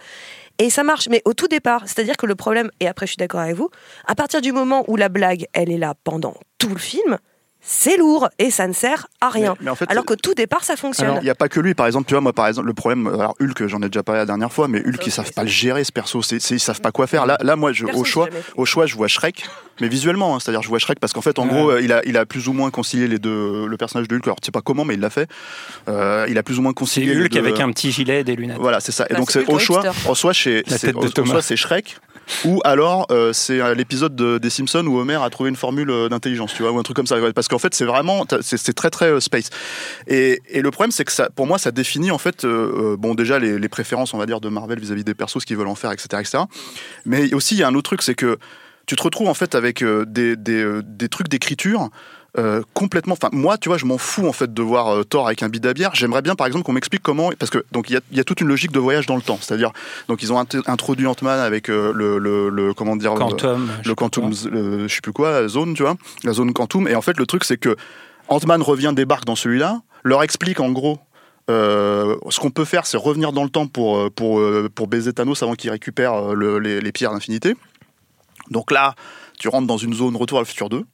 [0.59, 3.19] Et ça marche, mais au tout départ, c'est-à-dire que le problème, et après je suis
[3.19, 3.71] d'accord avec vous,
[4.07, 7.19] à partir du moment où la blague, elle est là pendant tout le film,
[7.69, 9.55] c'est lourd et ça ne sert à rien.
[9.59, 11.17] Mais- mais en fait, alors qu'au tout départ, ça fonctionne.
[11.21, 13.09] Il n'y a pas que lui, par exemple, tu vois, moi, par exemple, le problème,
[13.09, 15.49] alors Hulk, j'en ai déjà parlé la dernière fois, mais Hulk, ils savent pas le
[15.49, 17.27] gérer, ce perso, c'est, c'est- ils savent pas quoi faire.
[17.27, 19.45] Là, là moi, je, au choix, au choix, je vois Shrek,
[19.81, 21.49] mais visuellement, hein, c'est-à-dire, je vois Shrek parce qu'en fait, en Ouais.
[21.49, 24.15] gros, euh, il a, il a plus ou moins concilié les deux, le personnage de
[24.17, 25.29] Hulk, alors, tu sais pas comment, mais il l'a fait.
[25.89, 28.37] Euh, il a plus ou moins concilié Hulk deux- avec un petit gilet et des
[28.37, 28.59] lunettes.
[28.61, 29.07] Voilà, c'est ça.
[29.11, 29.83] Et Bah, donc, c'est au choix,
[30.33, 31.97] chez, c'est- tête de au- choix, c'est Shrek.
[32.45, 36.09] Ou alors euh, c'est l'épisode de- des Simpsons où Homer a trouvé une formule euh,
[36.09, 37.17] d'intelligence, tu vois, ou un truc comme ça.
[37.35, 39.51] Parce qu'en fait, c'est vraiment, c'est très très euh, space.
[40.07, 43.69] Et, et le problème, c'est que pour moi, ça définit en fait, bon, déjà les,
[43.69, 46.09] préférences, on va dire, de Marvel vis-à-vis des persos, ce qu'ils veulent en faire, etc.,
[46.21, 46.45] etc.
[47.05, 48.39] Mais aussi, il y a un autre truc, c'est que
[48.87, 51.91] tu te retrouves en fait avec des, des, des trucs d'écriture.
[52.39, 53.15] Euh, complètement.
[53.15, 55.49] Enfin, moi, tu vois, je m'en fous en fait de voir euh, Thor avec un
[55.49, 55.95] bid à bière.
[55.95, 58.21] J'aimerais bien, par exemple, qu'on m'explique comment, parce que donc il y a, il y
[58.21, 59.39] a toute une logique de voyage dans le temps.
[59.41, 59.71] C'est-à-dire,
[60.09, 63.69] donc ils ont int- introduit Ant-Man avec euh, le, le, le- comment dire, le- Quantum.
[63.83, 66.87] je le pas quantum, je sais plus quoi, la zone, tu vois, la zone quantum.
[66.89, 67.75] Et en fait, le truc, c'est que
[68.29, 70.99] Ant-Man revient, débarque dans celui-là, leur explique en gros.
[71.49, 74.43] euh, ce qu'on peut faire, c'est revenir dans le temps pour, pour,
[74.75, 77.55] pour baiser Thanos avant qu'il récupère le- les, les pierres d'infinité.
[78.51, 78.95] Donc là,
[79.39, 80.85] tu rentres dans une zone retour à le futur 2.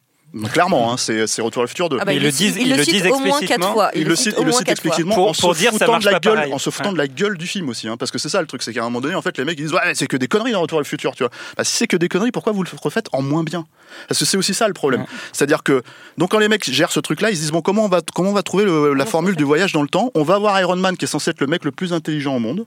[0.52, 1.98] Clairement, hein, c'est c'est Retour à le futur 2.
[2.00, 3.90] Ah bah, Ils il le disent- il ils le disent au moins quatre fois.
[3.94, 5.86] il le cite, au il le moins cite explicitement Pour- en pour se dire ça
[5.86, 6.52] de la pas gueule, pareil.
[6.54, 6.92] en se foutant Ouais.
[6.94, 8.80] de la gueule du film aussi, hein, parce que c'est ça le truc, c'est qu'à
[8.80, 10.62] un moment donné, en fait, les mecs ils disent ouais, c'est que des conneries dans
[10.62, 11.30] Retour à le futur, tu vois.
[11.56, 13.66] Bah, si c'est que des conneries, pourquoi vous le refaites en moins bien?
[14.08, 15.02] Parce que c'est aussi ça le problème.
[15.02, 15.06] Ouais.
[15.32, 15.82] C'est-à-dire que
[16.16, 18.30] donc quand les mecs gèrent ce truc-là, ils se disent bon comment on va comment
[18.30, 20.10] on va trouver le- la formule du voyage dans le temps?
[20.14, 22.38] On va avoir Iron Man qui est censé être le mec le plus intelligent au
[22.40, 22.64] monde.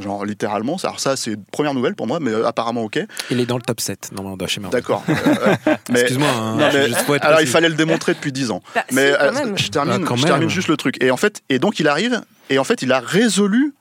[0.00, 2.98] Genre littéralement, alors ça c'est une première nouvelle pour moi, mais euh, apparemment ok.
[3.30, 4.80] Il est dans le top 7 normalement de chez Marvel.
[4.80, 5.04] D'accord.
[5.08, 5.54] Euh,
[5.90, 6.28] mais- Excuse-moi.
[6.28, 8.60] hein, non, mais- juste faut être alors il fallait le démontrer depuis 10 ans.
[8.74, 11.00] Bah, Mais si, euh, je termine, Ah, quand je termine juste le truc.
[11.02, 13.72] Et en fait, et donc il arrive et en fait il a résolu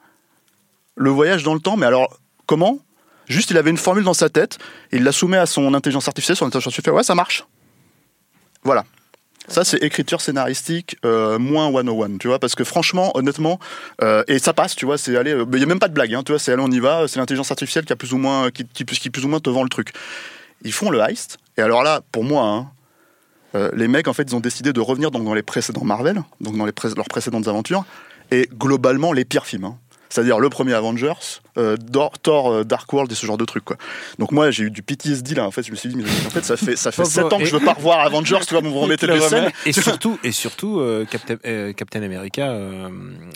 [0.96, 1.78] le voyage dans le temps.
[1.78, 2.78] Mais alors comment?
[3.28, 4.58] Juste il avait une formule dans sa tête,
[4.92, 7.46] il la soumet à son intelligence artificielle, son intelligence artificielle fait ouais ça marche.
[8.64, 8.84] Voilà.
[9.48, 13.60] Ça, c'est écriture scénaristique euh, moins 101, tu vois, parce que franchement, honnêtement,
[14.02, 16.14] euh, et ça passe, tu vois, c'est aller, il n'y a même pas de blague,
[16.14, 18.18] hein, tu vois, c'est allez, on y va, c'est l'intelligence artificielle qui a plus ou
[18.18, 19.92] moins, qui, qui, qui plus ou moins te vend le truc.
[20.64, 22.72] Ils font le heist, et alors là, pour moi, hein,
[23.56, 26.24] euh, les mecs, en fait, ils ont décidé de revenir donc, dans les précédents Marvel,
[26.42, 27.84] donc dans les leurs précédentes aventures,
[28.32, 29.66] et globalement, les pires films.
[29.66, 29.78] hein.
[30.14, 31.14] C'est-à-dire le premier Avengers,
[31.58, 31.76] euh,
[32.22, 33.66] Thor, euh, Dark World et ce genre de trucs.
[33.66, 33.78] Quoi.
[34.20, 35.48] Donc moi j'ai eu du PTSD là.
[35.48, 37.24] En fait je me suis dit mais en fait ça fait ça fait Bon, 7
[37.24, 38.38] bon, ans que je veux pas revoir Avengers.
[38.48, 39.52] Tu vois vous me remettez le des scènes.
[39.66, 42.90] Et surtout, et surtout euh, Captain, euh, Captain America euh,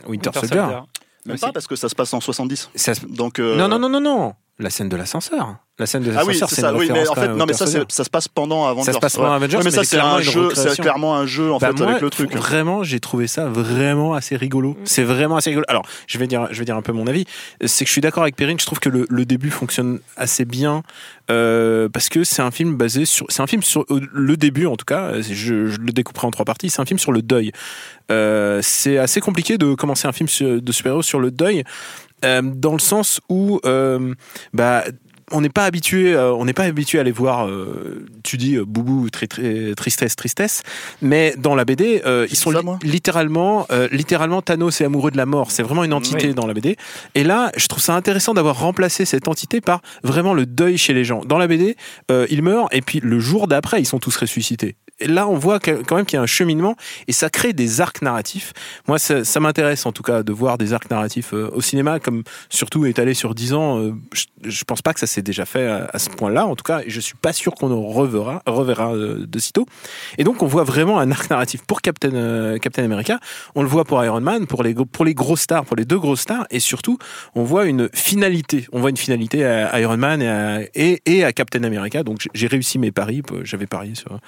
[0.05, 0.55] Winter, Winter Soldier.
[0.59, 0.77] Soldier.
[1.25, 1.41] Même Aussi.
[1.45, 2.69] pas parce que ça se passe en 70.
[2.75, 4.33] Ça se- Donc euh, Non, non, non, non, non.
[4.59, 5.57] La scène de l'ascenseur.
[5.77, 6.71] La scène de Ah oui, l'ascenseur, c'est ça.
[6.71, 8.91] une Oui, mais en fait, non, mais ça, ça se passe pendant Avengers.
[8.93, 9.35] se passe pendant Ouais.
[9.35, 10.49] Avengers, Ouais, mais mais ça, c'est un jeu.
[10.55, 12.35] C'est clairement un jeu en Bah, fait moi, avec le truc.
[12.35, 14.75] Vraiment, j'ai trouvé ça vraiment assez rigolo.
[14.85, 15.65] C'est vraiment assez rigolo.
[15.69, 17.25] Alors, je vais dire, je vais dire un peu mon avis.
[17.63, 18.59] C'est que je suis d'accord avec Perrine.
[18.59, 20.81] Je trouve que le, le début fonctionne assez bien
[21.29, 23.27] euh, parce que c'est un film basé sur.
[23.29, 25.21] C'est un film sur euh, le début en tout cas.
[25.21, 26.71] Je, je le découperai en trois parties.
[26.71, 27.51] C'est un film sur le deuil.
[28.09, 31.63] Euh, c'est assez compliqué de commencer un film sur- de super-héros sur le deuil.
[32.25, 34.13] Euh, dans le sens où euh,
[34.53, 34.83] bah
[35.29, 37.47] on n'est pas habitué, euh, on n'est pas habitué à les voir.
[37.49, 40.63] euh, tu dis euh, boubou, tri- tri- tristesse, tristesse,
[41.01, 44.85] mais dans la BD, euh, ils sont ça, li- moi littéralement, euh, littéralement Thanos est
[44.85, 45.51] amoureux de la mort.
[45.51, 46.33] C'est vraiment une entité Oui.
[46.33, 46.77] dans la BD.
[47.13, 50.93] Et là, je trouve ça intéressant d'avoir remplacé cette entité par vraiment le deuil chez
[50.93, 51.19] les gens.
[51.25, 51.75] Dans la BD,
[52.09, 54.77] euh, ils meurent et puis le jour d'après, ils sont tous ressuscités.
[55.05, 56.75] Là, on voit quand même qu'il y a un cheminement
[57.07, 58.53] et ça crée des arcs narratifs.
[58.87, 62.23] Moi, ça, m'intéresse en tout cas de voir des arcs narratifs euh, au cinéma, comme
[62.49, 63.79] surtout étalé sur 10 ans.
[63.79, 66.55] euh, je, je pense pas que ça s'est déjà fait à, à ce point-là, en
[66.55, 69.67] tout cas, et je suis pas sûr qu'on en reverra, reverra euh, de sitôt.
[70.17, 73.19] Et donc, on voit vraiment un arc narratif pour Captain, euh, Captain America.
[73.53, 75.85] On le voit pour Iron Man, pour les, gros- pour les grosses stars, pour les
[75.85, 76.97] deux grosses stars, et surtout,
[77.35, 78.67] on voit une finalité.
[78.71, 80.59] On voit une finalité à Iron Man et à,
[81.05, 82.01] et, à Captain America.
[82.03, 83.21] Donc, j'ai- réussi mes paris.
[83.43, 84.19] J'avais parié sur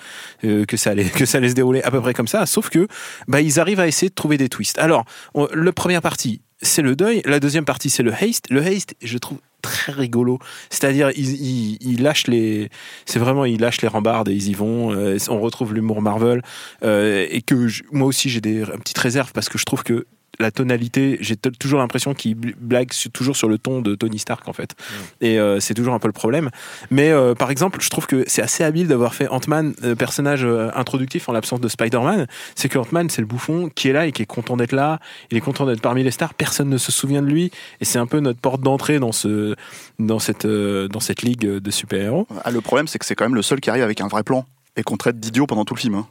[0.44, 2.46] euh, que ça allait que ça allait se dérouler à peu près comme ça.
[2.46, 2.88] Sauf que,
[3.28, 4.78] bah, ils arrivent à essayer de trouver des twists.
[4.80, 7.22] Alors, on- la première partie, c'est le deuil.
[7.26, 8.46] La deuxième partie, c'est le haste.
[8.50, 10.40] Le haste, je trouve très rigolo.
[10.70, 12.70] C'est-à-dire, ils, lâchent les,
[13.06, 14.94] c'est vraiment, ils lâchent les rambardes et ils y vont.
[14.94, 16.42] Euh, on retrouve l'humour Marvel
[16.84, 20.06] euh, et que moi aussi j'ai des une petite réserve parce que je trouve que
[20.40, 24.20] la tonalité, j'ai toujours l'impression qu'ils bl- blaguent sur- toujours sur le ton de Tony
[24.20, 24.74] Stark en fait.
[25.22, 26.50] Et euh, c'est toujours un peu le problème.
[26.92, 30.44] Mais euh, par exemple, je trouve que c'est assez habile d'avoir fait Ant-Man euh, personnage
[30.46, 32.28] euh, introductif en l'absence de Spider-Man.
[32.56, 35.00] C'est que Ant-Man, c'est le bouffon qui est là et qui est content d'être là.
[35.32, 36.34] Il est content d'être parmi les stars.
[36.34, 37.52] Personne ne se souvient de lui.
[37.82, 39.56] Et c'est un peu notre porte d'entrée dans ce,
[40.00, 42.28] dans cette, euh, dans cette ligue de super-héros.
[42.46, 44.24] Ah, le problème, c'est que c'est quand même le seul qui arrive avec un vrai
[44.24, 44.46] plan
[44.78, 45.96] et qu'on traite d'idiot pendant tout le film.
[45.96, 46.08] hein.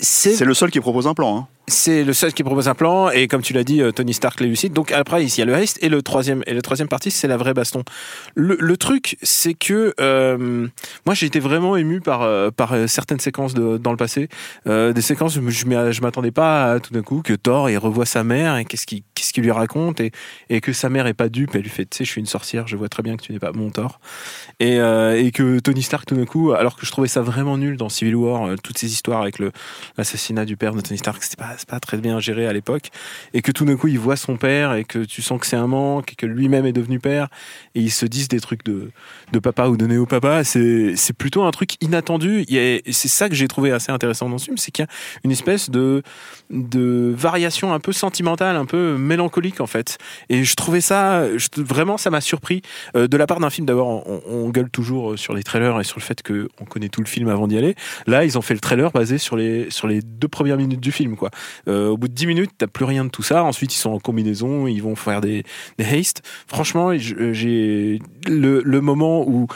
[0.00, 1.36] C'est C'est le seul qui propose un plan.
[1.38, 1.46] hein.
[1.68, 4.40] C'est le seul qui propose un plan et comme tu l'as dit, euh, Tony Stark
[4.40, 4.72] l'élucide.
[4.72, 7.28] Donc après, il y a le heist et le troisième et la troisième partie, c'est
[7.28, 7.84] la vraie baston.
[8.34, 10.66] Le, le truc, c'est que euh,
[11.06, 14.28] moi, j'ai été vraiment ému par euh, par certaines séquences dans le passé,
[14.66, 18.24] des séquences où je m'attendais pas à, tout d'un coup que Thor il revoit sa
[18.24, 20.10] mère et qu'est-ce qu'il qu'est-ce qu'il lui raconte et
[20.50, 21.54] et que sa mère est pas dupe.
[21.54, 23.32] Elle lui fait, tu sais, je suis une sorcière, je vois très bien que tu
[23.32, 24.00] n'es pas mon Thor.
[24.58, 27.76] Et et que Tony Stark tout d'un coup, alors que je trouvais ça vraiment nul
[27.76, 29.52] dans Civil War, toutes ces histoires avec le
[29.96, 32.90] l'assassinat du père de Tony Stark, c'était pas, c'est pas très bien géré à l'époque,
[33.34, 35.56] et que tout d'un coup il voit son père et que tu sens que c'est
[35.56, 37.28] un manque et que lui-même est devenu père,
[37.74, 38.90] et ils se disent des trucs de,
[39.32, 42.44] de papa ou de néo-papa, c'est, c'est plutôt un truc inattendu.
[42.90, 44.90] C'est ça que j'ai trouvé assez intéressant dans ce film, c'est qu'il y a
[45.24, 46.02] une espèce de,
[46.50, 49.98] de variation un peu sentimentale, un peu mélancolique en fait.
[50.28, 51.24] Et je trouvais ça,
[51.56, 52.62] vraiment ça m'a surpris
[52.96, 53.66] Euh, de la part d'un film.
[53.66, 56.88] D'abord, on, on gueule toujours sur les trailers et sur le fait que on connaît
[56.88, 57.74] tout le film avant d'y aller.
[58.06, 60.92] Là, ils ont fait le trailer basé sur les sur les deux premières minutes du
[60.92, 61.30] film, quoi.
[61.68, 63.44] Euh, au bout de 10 minutes, t'as plus rien de tout ça.
[63.44, 65.44] Ensuite, ils sont en combinaison, ils vont faire des,
[65.78, 65.84] des.
[66.46, 69.46] Franchement, j'ai le, le moment où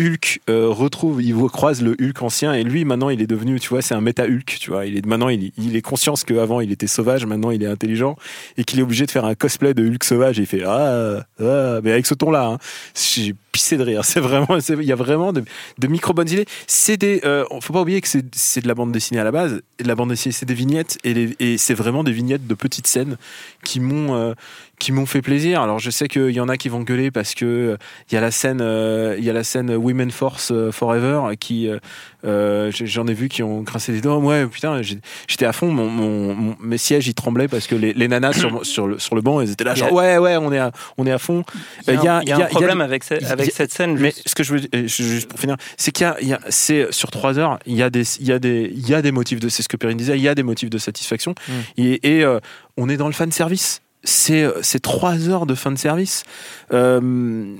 [0.00, 3.68] Hulk euh, retrouve, il croise le Hulk ancien et lui maintenant il est devenu, tu
[3.68, 4.86] vois, c'est un méta Hulk, tu vois.
[4.86, 8.16] Il est maintenant il, il est conscience qu'avant il était sauvage, maintenant il est intelligent
[8.56, 10.38] et qu'il est obligé de faire un cosplay de Hulk sauvage.
[10.38, 12.58] Et il fait ah, ah mais avec ce ton-là, hein.
[12.94, 14.04] j'ai pissé de rire.
[14.10, 15.44] C'est vraiment, il y a vraiment de,
[15.86, 16.46] micro bonnes idées.
[16.66, 19.62] C'est des, euh, faut pas oublier que c'est de la bande dessinée à la base.
[19.78, 23.16] De la bande dessinée, c'est des vignettes et c'est vraiment des vignettes de petites scènes
[23.64, 24.34] qui m'ont euh,
[24.80, 25.60] qui m'ont fait plaisir.
[25.62, 27.76] Alors je sais qu'il y en a qui vont gueuler parce que euh,
[28.10, 31.20] il y a la scène, euh, il y a la scène Women Force euh, Forever
[31.38, 31.78] qui, euh,
[32.24, 34.18] euh, j'en ai vu qui ont grincé des dents.
[34.20, 37.92] Ouais, putain, j'étais à fond, mon, mon- mon- mes sièges ils tremblaient parce que les,
[37.92, 40.50] les nanas sur, sur, le, sur le banc, elles étaient là genre ouais ouais, on
[40.52, 41.44] est à, on est à fond.
[41.86, 43.72] Il y a, Euh, un- il y a un problème avec, ce- a- avec cette
[43.72, 43.94] scène.
[43.98, 46.90] mais juste- ce que je veux, euh, juste pour finir, c'est qu'il y a, c'est
[46.90, 49.12] sur trois heures, il y a des, il y a des, il y a des
[49.12, 51.52] motifs de, c'est ce que Perrine disait, il y a des motifs de satisfaction, Mm.
[51.78, 52.40] et, et, euh,
[52.78, 53.82] on est dans le fan service.
[54.02, 56.22] C'est, euh, c'est trois heures de fan service.
[56.72, 57.56] Euh,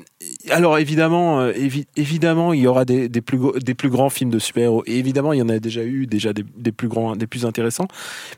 [0.49, 3.39] alors évidemment, euh, évi- évidemment, il y aura des, plus,
[3.91, 4.83] grands films de super-héros.
[4.87, 7.89] Évidemment, il y en a déjà eu, déjà des, plus grands, des plus intéressants.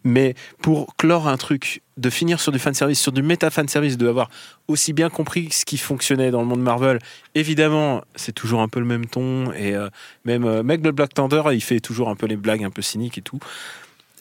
[0.03, 3.69] Mais pour clore un truc, de finir sur du fan service, sur du méta fan
[3.69, 4.31] service, de avoir
[4.67, 6.99] aussi bien compris ce qui fonctionnait dans le monde Marvel.
[7.35, 9.75] Évidemment, c'est toujours un peu le même ton et
[10.25, 12.83] même euh, mec de Black Thunder, il fait toujours un peu les blagues un peu
[12.83, 13.39] cyniques et tout.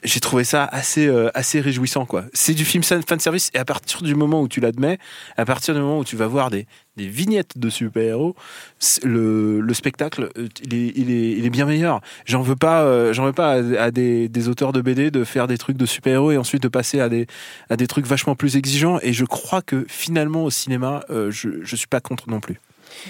[0.03, 2.25] J'ai trouvé ça assez euh, assez réjouissant quoi.
[2.33, 4.97] C'est du film fan service et à partir du moment où tu l'admets,
[5.37, 6.65] à partir du moment où tu vas voir des,
[6.97, 8.35] des vignettes de super-héros,
[9.03, 12.01] le, le spectacle euh, il est, il est, il est bien meilleur.
[12.25, 15.23] J'en veux pas euh, j'en veux pas à, à des, des auteurs de BD de
[15.23, 17.27] faire des trucs de super-héros et ensuite de passer à des
[17.69, 21.49] à des trucs vachement plus exigeants et je crois que finalement au cinéma euh, je
[21.61, 22.59] je suis pas contre non plus.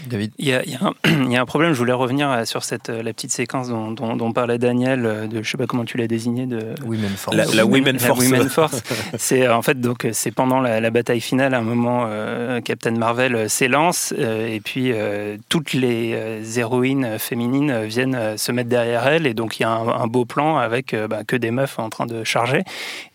[0.07, 0.31] David.
[0.37, 0.93] Il y, a, il y a un,
[1.25, 3.91] il y a un problème, je voulais revenir sur cette, euh, la petite séquence dont,
[3.91, 7.09] dont, dont parlait Daniel, euh, de, je sais pas comment tu l'as désigné, de, Women
[7.17, 7.35] Force.
[7.37, 8.19] La- la Women Force.
[8.19, 8.81] Women Force.
[9.17, 12.61] c'est euh, en fait donc c'est pendant la, la bataille finale, à un moment, euh,
[12.61, 18.51] Captain Marvel s'élance euh, et puis euh, toutes les euh, héroïnes féminines viennent euh, se
[18.51, 21.23] mettre derrière elle et donc il y a un, un beau plan avec euh, bah,
[21.25, 22.63] que des meufs en train de charger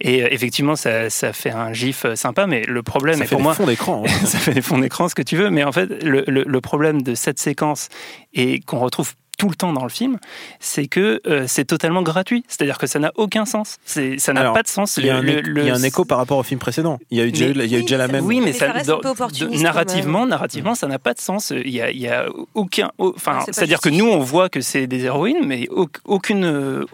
[0.00, 3.34] et euh, effectivement ça, ça fait un gif sympa, mais le problème Ça est fait
[3.34, 4.02] pour des moi fonds d'écran.
[4.06, 4.10] hein.
[4.26, 6.60] ça fait des fonds d'écran, ce que tu veux, mais en fait, le, le- le
[6.66, 7.88] problème de cette séquence
[8.35, 10.18] et qu'on retrouve tout le temps dans le film,
[10.61, 12.44] c'est que euh, c'est totalement gratuit.
[12.49, 13.77] C'est-à-dire que ça n'a aucun sens.
[13.85, 14.96] C'est- Ça n'a pas de sens.
[14.96, 16.42] Il y, a un, Le- é- le- il y a un écho par rapport au
[16.42, 16.99] film précédent.
[17.11, 18.25] Il y a eu déjà, Mais- il y a eu déjà la même.
[18.25, 21.53] Oui, mais, Mais ça, ça reste dans- de- narrativement, narrativement, ça n'a pas de sens.
[21.55, 24.61] Il y a, il y a aucun, au- enfin, c'est-à-dire que nous, on voit que
[24.61, 26.85] c'est des héroïnes, mais au- aucune,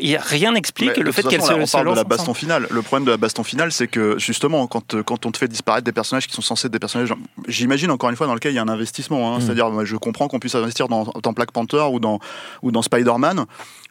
[0.00, 2.22] il y a rien n'explique le de fait qu'elles se, on parle de la baston
[2.22, 2.38] ensemble.
[2.38, 2.66] finale.
[2.70, 5.84] Le problème de la baston finale, c'est que justement, quand, quand on te fait disparaître
[5.84, 7.12] des personnages qui sont censés être des personnages,
[7.48, 9.34] j'imagine encore une fois dans lequel il y a un investissement.
[9.34, 9.38] hein.
[9.38, 9.40] Mm.
[9.42, 12.18] C'est-à-dire, je comprends qu'on puisse investir dans, dans Black Panther ou dans,
[12.62, 13.46] ou dans Spider-Man,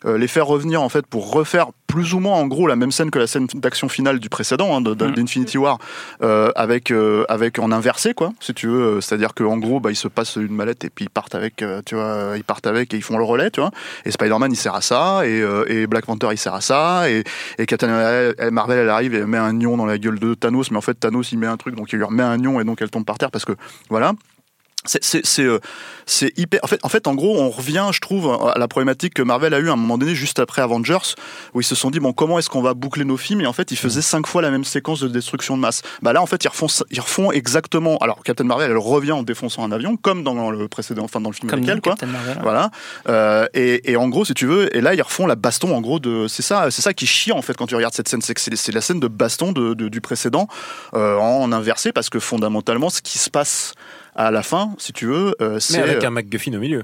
[0.05, 2.91] euh, les faire revenir en fait pour refaire plus ou moins en gros la même
[2.91, 5.11] scène que la scène d'action finale du précédent, hein, Mm.
[5.11, 5.77] d'Infinity War,
[6.21, 9.01] euh, avec, euh, avec en inversé quoi, si tu veux.
[9.01, 11.95] C'est-à-dire qu'en gros, bah, ils se passent une mallette et puis ils partent avec, tu
[11.95, 13.71] vois, ils partent avec et ils font le relais, tu vois.
[14.05, 17.23] Et Spider-Man il sert à ça, et, et Black Panther il sert à ça, et,
[17.57, 20.71] et Captain Marvel elle arrive et elle met un nion dans la gueule de Thanos,
[20.71, 22.63] mais en fait Thanos il met un truc donc il lui remet un nion et
[22.63, 23.53] donc elle tombe par terre parce que
[23.89, 24.13] voilà.
[24.85, 25.59] C'est- C'est c'est, euh,
[26.05, 26.61] c'est hyper.
[26.63, 29.53] En fait, en fait, en gros, on revient, je trouve, à la problématique que Marvel
[29.53, 31.15] a eu à un moment donné, juste après Avengers,
[31.53, 33.41] où ils se sont dit bon, comment est-ce qu'on va boucler nos films?
[33.41, 35.81] Et en fait, ils faisaient cinq fois la même séquence de destruction de masse.
[36.01, 37.97] Bah là, en fait, ils refont, ils refont exactement.
[37.97, 41.29] Alors, Captain Marvel, elle revient en défonçant un avion, comme dans le précédent, enfin dans
[41.29, 41.91] le film Comme quoi.
[41.91, 42.37] Captain Marvel.
[42.41, 42.71] Voilà.
[43.09, 45.81] Euh, et, et en gros, si tu veux, et là, ils refont la baston, en
[45.81, 46.27] gros, de.
[46.29, 48.21] C'est ça, c'est ça qui chie, en fait, quand tu regardes cette scène.
[48.21, 50.47] C'est que c'est c'est la scène de baston de, de- du précédent
[50.93, 53.73] euh, en inversé, parce que fondamentalement, ce qui se passe
[54.15, 55.81] à la fin, si tu veux, euh, Mais c'est.
[55.81, 56.83] avec un MacGuffin au milieu.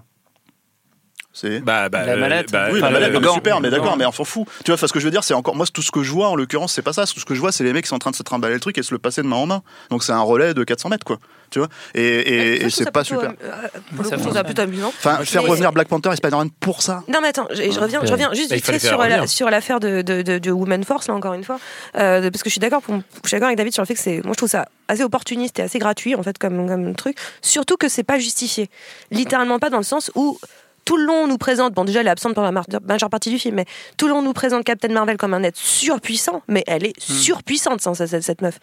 [1.34, 2.52] c'est Bah, bah, La euh, mallette.
[2.52, 4.48] bah, oui, la mallette, le super, mais d'accord, mais on s'en fout.
[4.64, 6.12] Tu vois, enfin, ce que je veux dire, c'est encore, moi, tout ce que je
[6.12, 7.06] vois, en l'occurrence, c'est pas ça.
[7.06, 8.54] Tout ce que je vois, c'est les mecs qui sont en train de se trimballer
[8.56, 9.62] le truc et se le passer de main en main.
[9.90, 11.18] Donc, c'est un relais de 400 mètres, quoi.
[11.56, 13.30] Tu vois Et, c'est pas super.
[13.41, 14.89] euh, pour le Ça trouve ça plutôt amusant.
[14.89, 17.02] Enfin, faire Mais- revenir Black Panther et Spider-Man pour ça.
[17.08, 19.30] Non mais attends, je, je reviens, je reviens juste vite fait sur, la- revenir.
[19.30, 21.58] sur l'affaire de, de, de, de Woman Force là encore une fois,
[21.98, 23.94] Euh, parce que je suis d'accord, pour- je suis d'accord avec David sur le fait
[23.94, 26.94] que c'est, moi je trouve ça assez opportuniste et assez gratuit en fait comme comme
[26.94, 28.70] truc, surtout que c'est pas justifié,
[29.12, 30.38] littéralement pas dans le sens où
[30.84, 33.10] tout le long on nous présente, bon déjà elle est absente pendant la mar- majeure
[33.10, 33.65] partie du film, mais
[33.96, 37.00] tout le long on nous présente Captain Marvel comme un être surpuissant, mais elle est
[37.00, 38.60] surpuissante sans cette, cette meuf.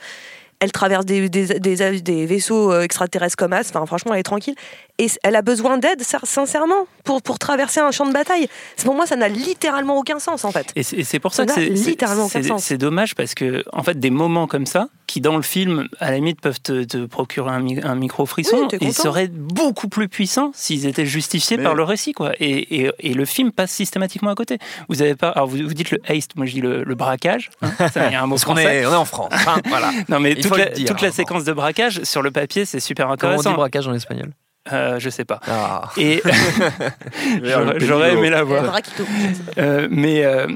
[0.63, 4.23] Elle traverse des, des, des, des vaisseaux euh, extraterrestres comme As, enfin franchement elle est
[4.23, 4.55] tranquille.
[4.99, 8.47] Et elle a besoin d'aide, sin- sincèrement, pour, pour traverser un champ de bataille.
[8.85, 10.67] Pour moi, ça n'a littéralement aucun sens, en fait.
[10.77, 12.63] Et c'est pour Ça ça que n'a c'est- c'est littéralement aucun c'est- sens.
[12.63, 16.11] c'est dommage parce que en fait des moments comme ça qui dans le film à
[16.11, 19.29] la limite peuvent te, te procurer un, mi- un micro frisson, Oui, t'es ils seraient
[19.29, 22.33] beaucoup plus puissants s'ils étaient justifiés Mais- par le récit quoi.
[22.39, 24.59] Et, et- et le film passe systématiquement à côté.
[24.89, 27.51] Vous avez pas, alors vous, vous dites le haste, moi je dis le, le braquage.
[27.63, 28.77] hein, ça, y a un mot Parce qu'on français.
[28.77, 29.33] est, on est en France.
[29.47, 29.91] hein, voilà.
[30.09, 32.65] Non mais Il toute la, dire, toute la hein, séquence de braquage sur le papier
[32.65, 33.55] c'est super Comment on dit intéressant.
[33.55, 34.33] braquage en espagnol
[34.73, 35.41] Euh, je sais pas.
[35.49, 35.91] Ah.
[35.97, 36.23] Et
[37.79, 38.79] j'aurais aimé la voir.
[39.59, 40.47] Euh, mais euh,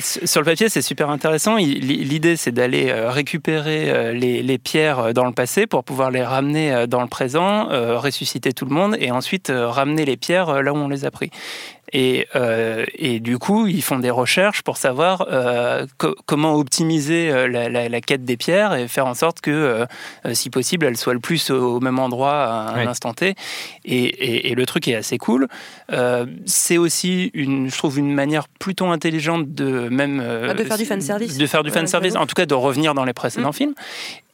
[0.00, 1.56] sur le papier, c'est super intéressant.
[1.56, 6.86] L'idée, c'est d'aller euh, récupérer les, les pierres dans le passé pour pouvoir les ramener
[6.88, 10.76] dans le présent, euh, ressusciter tout le monde et ensuite ramener les pierres là où
[10.76, 11.30] on les a pris.
[11.92, 17.30] Et, euh, et du coup, ils font des recherches pour savoir euh, co- comment optimiser
[17.30, 20.86] euh, la, la- la quête des pierres et faire en sorte que, euh, si possible,
[20.86, 23.34] elles soient le plus au même endroit à un instant T.
[23.84, 25.46] Et, et- et le truc est assez cool.
[25.92, 30.20] Euh, c'est aussi, une, je trouve, une manière plutôt intelligente de même...
[30.22, 31.36] euh, Ah, de faire du fanservice.
[31.38, 32.24] De faire du fanservice, j'avoue.
[32.24, 33.52] en tout cas de revenir dans les précédents Mm.
[33.52, 33.74] films.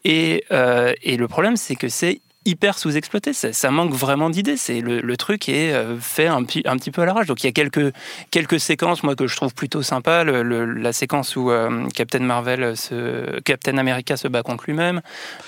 [0.04, 3.32] Et, euh, et le problème, c'est que c'est hyper sous-exploité.
[3.32, 4.56] Ça, manque vraiment d'idées.
[4.56, 7.26] C'est le, le truc est euh, fait un, petit- un petit peu à l'arrache.
[7.26, 7.92] Donc il y a quelques,
[8.30, 10.24] quelques séquences, moi, que je trouve plutôt sympa.
[10.24, 15.00] Le- le- la séquence où euh, Captain Marvel, se, Captain America se bat contre lui-même.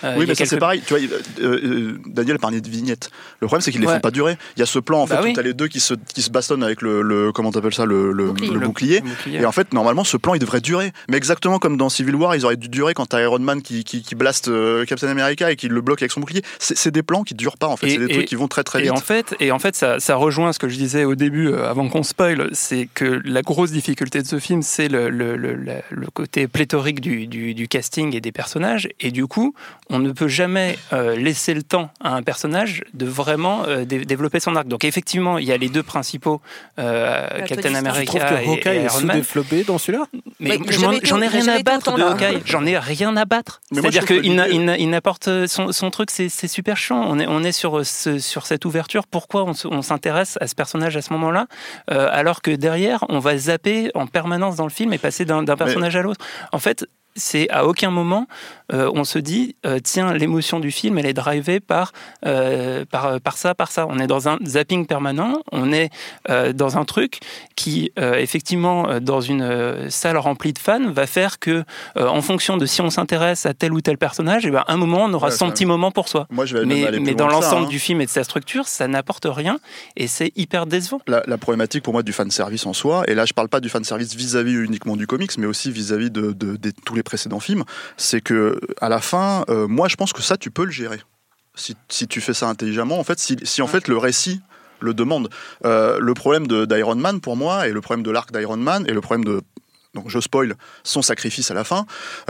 [0.04, 0.82] Euh, Oui, mais quelques- c'est pareil.
[0.86, 1.02] Tu vois,
[1.40, 3.10] euh, Daniel parlait de vignettes.
[3.40, 3.94] Le problème, c'est qu'ils les Ouais.
[3.94, 4.36] font pas durer.
[4.56, 5.32] Il y a ce plan en fait Bah où oui.
[5.32, 8.32] t'as les deux qui se, qui se bastonnent avec le, comment t'appelles ça, le, le-
[8.32, 9.00] Bouclier.
[9.00, 9.40] bouclier.
[9.40, 10.92] Et en fait, normalement, ce plan, il devrait durer.
[11.08, 13.82] Mais exactement comme dans Civil War, ils auraient dû durer quand t'as Iron Man qui,
[13.84, 14.50] qui, qui blaste
[14.86, 16.42] Captain America et qui le bloque avec son bouclier.
[16.58, 17.86] C'est c'est des plans qui durent pas, en fait.
[17.86, 18.92] Et- C'est des et- trucs qui vont très très Et vite.
[18.92, 21.68] en fait, et en fait ça, ça rejoint ce que je disais au début, euh,
[21.68, 25.56] avant qu'on spoil, c'est que la grosse difficulté de ce film, c'est le, le, le,
[25.90, 28.88] le côté pléthorique du, du, du casting et des personnages.
[29.00, 29.54] Et du coup,
[29.90, 34.04] on ne peut jamais euh, laisser le temps à un personnage de vraiment euh, dé-
[34.04, 34.68] développer son arc.
[34.68, 36.40] Donc effectivement, il y a les deux principaux,
[36.78, 37.70] euh, Captain.
[37.70, 39.22] Je America trouve que et, Hawkeye et est Iron Man.
[39.22, 40.04] sous-développé dans celui-là?
[40.40, 42.02] Mais je j'en ai rien à battre de.
[42.02, 42.42] Hawkeye.
[42.44, 43.60] J'en ai rien à battre.
[43.70, 47.04] Je C'est-à-dire qu'il n'a- l'idée- il n'a- il n'apporte son, son truc, c'est c'est chiant.
[47.08, 49.06] On est, on est sur, ce- sur cette ouverture.
[49.06, 51.46] Pourquoi on, se- on s'intéresse à ce personnage à ce moment-là,
[51.90, 55.42] euh, alors que derrière, on va zapper en permanence dans le film et passer d'un
[55.42, 56.24] d'un personnage à l'autre?
[56.52, 58.26] En fait, c'est à aucun moment
[58.72, 61.92] euh, on se dit euh, tiens l'émotion du film elle est drivée par
[62.24, 63.86] euh, par par ça par ça.
[63.88, 65.90] On est dans un zapping permanent on est
[66.54, 67.20] dans un truc
[67.56, 71.64] qui effectivement dans une salle remplie de fans va faire que
[71.96, 74.76] en fonction de si on s'intéresse à tel ou tel personnage et ben à un
[74.76, 76.26] moment on aura Ouais, son petit moment pour soi.
[76.30, 77.68] Moi, je vais mais, aller mais dans l'ensemble hein.
[77.68, 79.58] du film et de sa structure ça n'apporte rien
[79.96, 81.00] et c'est hyper décevant.
[81.06, 83.60] La, la problématique pour moi du fan service en soi, et là je parle pas
[83.60, 87.01] du fan service vis-à-vis uniquement du comics, mais aussi vis-à-vis de, de- de tous les
[87.02, 87.64] précédents films,
[87.96, 91.00] c'est que à la fin, euh, moi je pense que ça tu peux le gérer.
[91.54, 94.40] Si, si tu fais ça intelligemment, en fait, si, si en fait le récit
[94.82, 95.28] le demande.
[95.64, 98.92] Euh, le problème d'Iron Man pour moi, et le problème de l'arc d'Iron Man, et
[98.92, 99.40] le problème de
[99.94, 101.80] donc je spoil son sacrifice à la fin,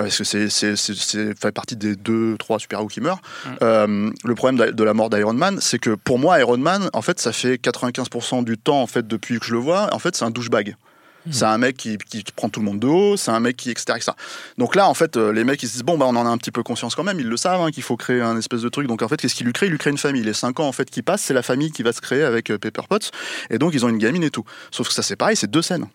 [0.01, 3.23] euh, parce que c'est fait partie des deux, trois super-héros qui meurent.
[3.63, 6.91] Euh, le problème de de la mort d'Iron Man, c'est que pour moi, Iron Man,
[6.93, 9.99] en fait, ça fait 95% du temps, en fait, depuis que je le vois, en
[10.01, 10.75] fait, c'est un douchebag.
[11.31, 13.71] C'est un mec qui, qui prend tout le monde de haut, c'est un mec qui,
[13.71, 14.13] etc., etc.
[14.59, 16.29] Donc là, en fait, euh, les mecs, ils se disent, bon, bah, on en a
[16.29, 18.63] un petit peu conscience quand même, ils le savent, hein, qu'il faut créer un espèce
[18.63, 18.89] de truc.
[18.89, 19.67] Donc en fait, qu'est-ce qu'il lui crée?
[19.67, 20.23] Il lui crée une famille.
[20.23, 22.51] Les 5 ans, en fait, qui passent, c'est la famille qui va se créer avec
[22.51, 23.13] euh, Pepper Potts.
[23.51, 24.45] Et donc, ils ont une gamine et tout.
[24.71, 25.87] Sauf que ça, c'est pareil, c'est deux scènes.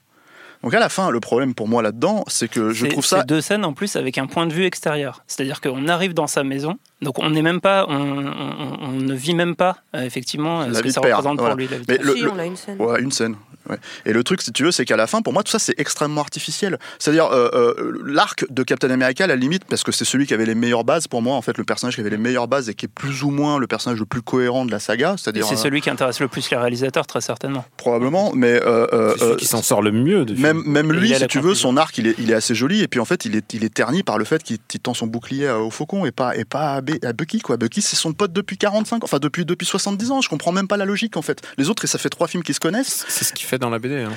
[0.64, 3.28] Donc à la fin, le problème pour moi là-dedans, c'est que je trouve ça c'est
[3.28, 5.24] deux scènes en plus avec un point de vue extérieur.
[5.28, 7.94] C'est-à-dire qu'on arrive dans sa maison, donc on n'est même pas, on,
[8.28, 11.18] on- on ne vit même pas euh, effectivement euh, La ce que vie ça père,
[11.18, 11.54] représente voilà.
[11.56, 11.68] pour lui.
[11.70, 12.78] la vie Mais le- Si, le- on a une scène.
[12.82, 13.36] Ouais, une scène.
[13.70, 13.78] ouais.
[14.06, 15.80] Et le truc, si tu veux, c'est qu'à la fin, pour moi, tout ça, c'est
[15.80, 16.80] extrêmement artificiel.
[17.00, 20.34] C'est-à-dire, euh, euh, l'arc de Captain America, à la limite, parce que c'est celui qui
[20.34, 22.70] avait les meilleures bases, pour moi, en fait, le personnage qui avait les meilleures bases
[22.70, 25.46] et qui est plus ou moins le personnage le plus cohérent de la saga, c'est-à-dire.
[25.46, 27.66] C'est euh, celui qui intéresse le plus les réalisateurs, très certainement.
[27.78, 28.60] probablement, mais.
[28.64, 30.26] euh, euh, C'est celui euh, qui s'en sort le mieux.
[30.26, 30.72] Du même, film.
[30.72, 33.00] même lui, si tu veux, son arc, il est, il est assez joli, et puis
[33.00, 35.70] en fait, il est, il est terni par le fait qu'il tend son bouclier au
[35.70, 37.58] faucon et pas, et pas à, Bucky, quoi.
[37.58, 40.78] Bucky, c'est son pote depuis 45, enfin, depuis, depuis 70 ans, je comprends même pas
[40.78, 41.42] la logique, en fait.
[41.58, 43.70] Les autres, et ça fait trois films qu'ils se connaissent, C'est ce qu'il fait dans
[43.70, 44.02] la BD.
[44.02, 44.12] hein.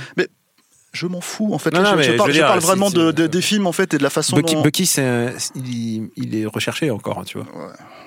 [0.93, 1.73] Je m'en fous, en fait.
[1.73, 3.95] Non, je, parle, veux je dire, parle si- vraiment de, de- des films, en fait,
[3.95, 4.63] et de la façon Bucky, dont.
[4.63, 7.47] Bucky, c'est un- il, il est recherché encore, tu vois.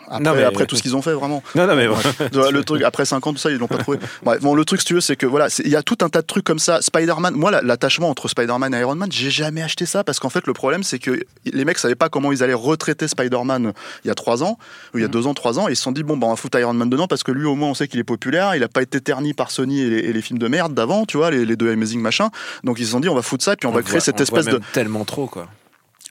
[0.10, 1.42] Après, Non, mais- après tout ce qu'ils ont fait, vraiment.
[1.56, 1.96] Non, non, mais bon.
[2.34, 4.66] Ouais, le truc après 5 ans tout ça ils l'ont pas trouvé Bref, bon le
[4.66, 6.44] truc si tu veux c'est que voilà il y a tout un tas de trucs
[6.44, 10.04] comme ça Spider-Man moi la- l'attachement entre Spider-Man et Iron Man j'ai jamais acheté ça
[10.04, 13.08] parce qu'en fait le problème c'est que les mecs savaient pas comment ils allaient retraiter
[13.08, 13.72] Spider-Man
[14.04, 14.58] il y a 3 ans
[14.94, 16.28] ou il y a 2 ans 3 ans et ils se sont dit bon bah
[16.28, 18.04] on va foutre Iron Man dedans parce que lui au moins on sait qu'il est
[18.04, 20.74] populaire il a pas été terni par Sony et les, et les films de merde
[20.74, 22.30] d'avant tu vois les, les deux Amazing machin
[22.64, 24.22] donc ils se sont dit on va foutre ça puis on, va créer voit- cette
[24.22, 25.48] on voit espèce de tellement trop, quoi.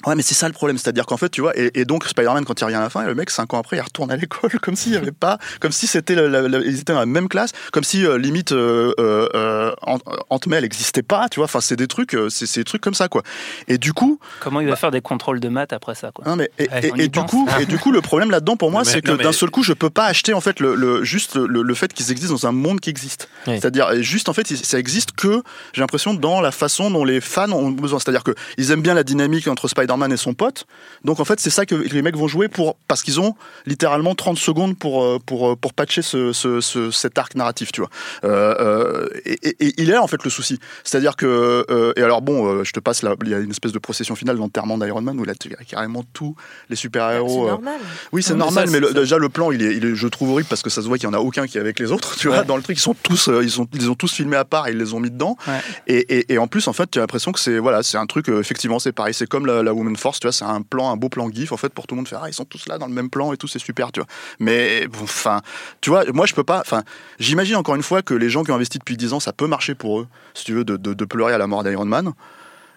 [0.06, 2.44] Ouais, mais c'est ça le problème, c'est-à-dire qu'en fait, tu vois, et, et donc Spider-Man,
[2.44, 4.50] quand il revient à la fin, le mec, cinq ans après, il retourne à l'école,
[4.62, 7.06] comme s'il y avait pas, comme si c'était, la- la- la- ils étaient dans la
[7.06, 9.98] même classe, comme si euh, limite euh, euh, euh, Ant-
[10.30, 11.44] Ant-Man n'existait pas, tu vois.
[11.44, 13.22] Enfin, c'est des trucs, euh, c'est c'est des trucs comme ça, quoi.
[13.68, 16.24] Et du coup, Comment il va faire des contrôles de maths après ça quoi?
[16.26, 18.70] Non, mais et, Ouais, et- et du coup, et du coup, le problème là-dedans pour
[18.70, 21.36] moi, c'est que d'un seul coup, je peux pas acheter en fait le, le- juste
[21.36, 23.28] le, le fait qu'ils existent dans un monde qui existe.
[23.46, 23.54] Oui.
[23.60, 27.20] C'est-à-dire et juste en fait, ça existe que j'ai l'impression dans la façon dont les
[27.20, 27.98] fans ont besoin.
[27.98, 30.66] C'est-à-dire que ils aiment bien la dynamique entre Spider-Man Spider-Man et son pote.
[31.04, 33.34] Donc en fait, c'est ça que les mecs vont jouer pour parce qu'ils ont
[33.66, 37.72] littéralement 30 secondes pour euh, pour euh, pour patcher ce, ce, ce- cet arc narratif,
[37.72, 37.90] tu vois.
[38.24, 40.58] Euh, et, et- et il est là en fait le souci.
[40.84, 43.72] C'est-à-dire que euh, et alors bon, je te passe là, il y a une espèce
[43.72, 46.34] de procession finale l'enterrement d'Iron Man où là tu as carrément tous
[46.68, 47.46] les C'est super-héros.
[47.46, 47.80] euh, normal.
[48.12, 49.94] oui, c'est mais normal, ça, mais, c'est- le- déjà le plan, il est, il est,
[49.94, 51.60] je trouve horrible parce que ça se voit qu'il y en a aucun qui est
[51.60, 52.16] avec les autres.
[52.16, 54.44] Tu vois, dans le truc, ils sont tous, ils sont, ils ont tous filmé à
[54.44, 55.36] part, et ils les ont mis dedans.
[55.48, 56.24] Ouais.
[56.28, 58.28] Et, en plus, en fait, tu as l'impression que c'est, voilà, c'est un truc.
[58.28, 59.14] effectivement, c'est pareil.
[59.14, 61.52] C'est comme la, la Woman Force, tu vois, c'est un plan, un beau plan gif
[61.52, 62.20] en fait pour tout le monde faire.
[62.22, 64.06] Ah, ils sont tous là dans le même plan et tout, c'est super, tu vois.
[64.40, 65.40] Mais bon, enfin,
[65.80, 66.60] tu vois, moi je peux pas.
[66.60, 66.82] Enfin,
[67.18, 69.46] j'imagine encore une fois que les gens qui ont investi depuis 10 ans, ça peut
[69.46, 72.12] marcher pour eux, si tu veux, de, de, de pleurer à la mort d'Iron Man.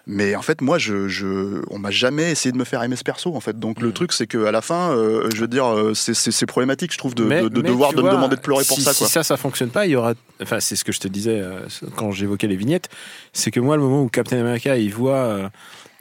[0.08, 3.02] Mais en fait, moi, je, je, on m'a jamais essayé de me faire aimer ce
[3.02, 3.58] perso, en fait.
[3.58, 6.98] Donc le truc, c'est qu'à la fin, euh, je veux dire, euh, c'est- problématique, je
[6.98, 8.92] trouve, de, Mais- de, de mais devoir de me demander de pleurer pour si, ça,
[8.92, 9.08] si quoi.
[9.08, 10.14] ça, ça fonctionne pas, il y aura.
[10.40, 11.58] Enfin, c'est ce que je te disais euh,
[11.96, 12.88] quand j'évoquais les vignettes.
[13.32, 15.16] C'est que moi, le moment où Captain America, il voit.
[15.16, 15.48] euh,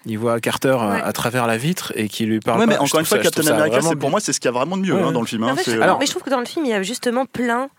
[0.06, 1.02] il voit Carter euh, Ouais.
[1.04, 2.60] à travers la vitre et qui lui parle.
[2.60, 2.80] Ouais, mais pas.
[2.82, 4.10] Je encore une fois, ça- Captain America, pour bien.
[4.10, 5.46] moi, c'est ce qu'il y a vraiment de mieux Ouais, hein, dans le film.
[5.46, 7.26] Mais hein, fait, Alors- mais je trouve que dans le film, il y a justement
[7.26, 7.70] plein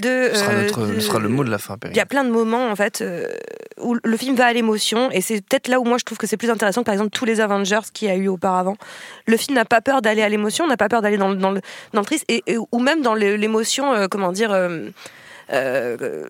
[0.00, 0.30] de.
[0.32, 1.76] Ce sera, euh, notre- de- ce sera le mot de la fin.
[1.90, 3.28] Il y a plein de moments en fait euh,
[3.80, 6.26] où le film va à l'émotion et c'est peut-être là où moi je trouve que
[6.26, 8.76] c'est plus intéressant que par exemple tous les Avengers qu'il y a eu auparavant.
[9.26, 11.52] Le film n'a pas peur d'aller à l'émotion, n'a pas peur d'aller dans, le- dans
[11.52, 11.60] le
[11.92, 14.88] dans le triste et, et- ou même dans l'émotion euh, comment dire euh,
[15.52, 16.24] euh,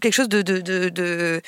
[0.00, 1.42] quelque chose de de, de, de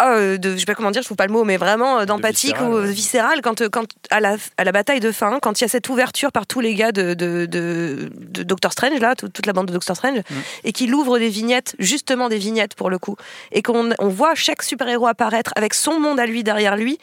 [0.00, 2.04] euh, de- je sais pas comment dire, je trouve pas le mot, mais vraiment euh,
[2.04, 2.90] d'empathique ou ouais.
[2.92, 5.68] viscéral quand, euh, quand à, la, à la bataille de fin, quand il y a
[5.68, 9.46] cette ouverture par tous les gars de, de, de, de Doctor Strange, là, tout- toute
[9.46, 10.20] la bande de Doctor Strange,
[10.64, 13.16] et qu'il ouvre des vignettes, justement des vignettes pour le coup,
[13.52, 16.98] et qu'on on voit chaque super-héros apparaître avec son monde à lui derrière lui,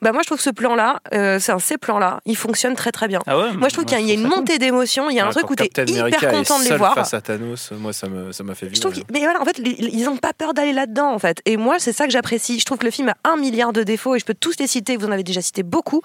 [0.00, 2.92] bah moi je trouve que ce plan-là, euh, c'est un ces plans-là, il fonctionne très
[2.92, 3.20] très bien.
[3.26, 5.30] Ah ouais, Moi je trouve qu'il y a- une montée d'émotion, il y a un
[5.30, 6.94] truc où tu es Captain hyper America content de les voir.
[6.94, 8.76] face à Thanos, moi, ça me- ça m'a fait vivre.
[9.12, 11.40] mais voilà, en fait, ils- ils n'ont pas peur d'aller là-dedans, en fait.
[11.46, 12.58] Et moi, c'est ça que j'apprécie.
[12.60, 14.66] Je trouve que le film a un milliard de défauts et je peux tous les
[14.66, 14.96] citer.
[14.96, 16.02] Vous en avez déjà cité beaucoup,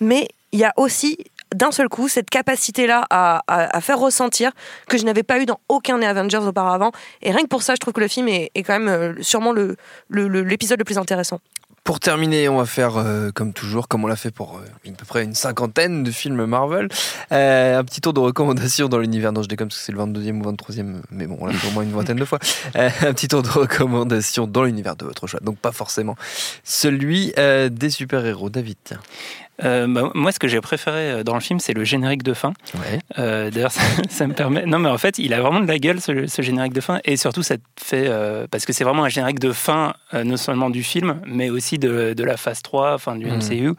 [0.00, 1.18] mais il y a aussi
[1.54, 4.50] d'un seul coup cette capacité-là à, à- à faire ressentir
[4.88, 6.90] que je n'avais pas eu dans aucun des Avengers auparavant.
[7.22, 9.12] Et rien que pour ça, je trouve que le film est, est quand même euh,
[9.20, 9.76] sûrement le-
[10.08, 11.40] le- le- l'épisode le, plus intéressant.
[11.84, 14.92] Pour terminer, on va faire euh, comme toujours, comme on l'a fait pour euh, à
[14.96, 16.88] peu près une cinquantaine de films Marvel,
[17.30, 19.32] euh, un petit tour de recommandations dans l'univers.
[19.32, 21.68] Non, je déconne parce que c'est le 22e ou 23e, mais bon, on l'a fait
[21.68, 22.38] au moins une vingtaine de fois.
[22.76, 25.40] Euh, un petit tour de recommandations dans l'univers de votre choix.
[25.40, 26.16] Donc pas forcément
[26.62, 28.48] celui euh, des super-héros.
[28.48, 28.78] David.
[29.62, 32.34] Euh, bah, moi, ce que j'ai préféré euh, dans le film, c'est le générique de
[32.34, 32.52] fin.
[32.74, 32.98] Ouais.
[33.18, 34.66] Euh, D'ailleurs, ça, ça me permet.
[34.66, 36.98] Non, mais en fait, il a vraiment de la gueule, ce, ce générique de fin.
[37.04, 38.06] Et surtout, ça te fait.
[38.08, 41.78] euh, parce que c'est vraiment un générique de fin, non seulement du film, mais aussi
[41.78, 43.26] de, de la phase 3, enfin du.
[43.26, 43.72] MCU.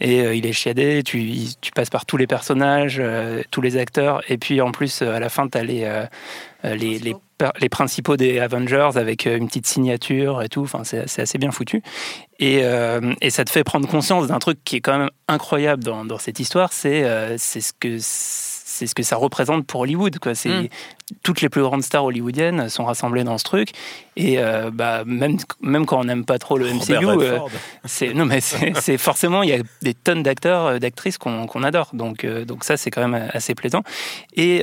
[0.00, 3.60] Et euh, il est chiadé, tu, il- tu passes par tous les personnages, euh, tous
[3.60, 4.22] les acteurs.
[4.30, 6.04] Et puis, en plus, euh, à la fin, tu as les, euh,
[6.64, 10.62] les, les, per- les principaux des Avengers avec euh, une petite signature et tout.
[10.62, 11.82] Enfin, c'est assez bien foutu.
[12.38, 15.84] Et, euh, et ça te fait prendre conscience d'un truc qui est quand même incroyable
[15.84, 19.80] dans, dans cette histoire, c'est euh, c'est ce que c'est ce que ça représente pour
[19.82, 20.18] Hollywood.
[20.18, 20.34] Quoi.
[20.34, 20.68] C'est Mm.
[21.22, 23.72] Toutes les plus grandes stars hollywoodiennes sont rassemblées dans ce truc.
[24.16, 27.38] Et euh, bah, même même quand on n'aime pas trop le MCU, euh,
[27.84, 28.40] c'est non mais
[28.74, 31.90] c'est forcément il y a des tonnes d'acteurs euh, d'actrices qu'on adore.
[31.92, 33.82] Donc euh, donc ça c'est quand même assez plaisant.
[34.36, 34.62] Et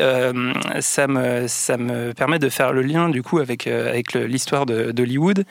[0.79, 5.45] ça me ça me permet de faire le lien du coup avec avec l'histoire d'Hollywood.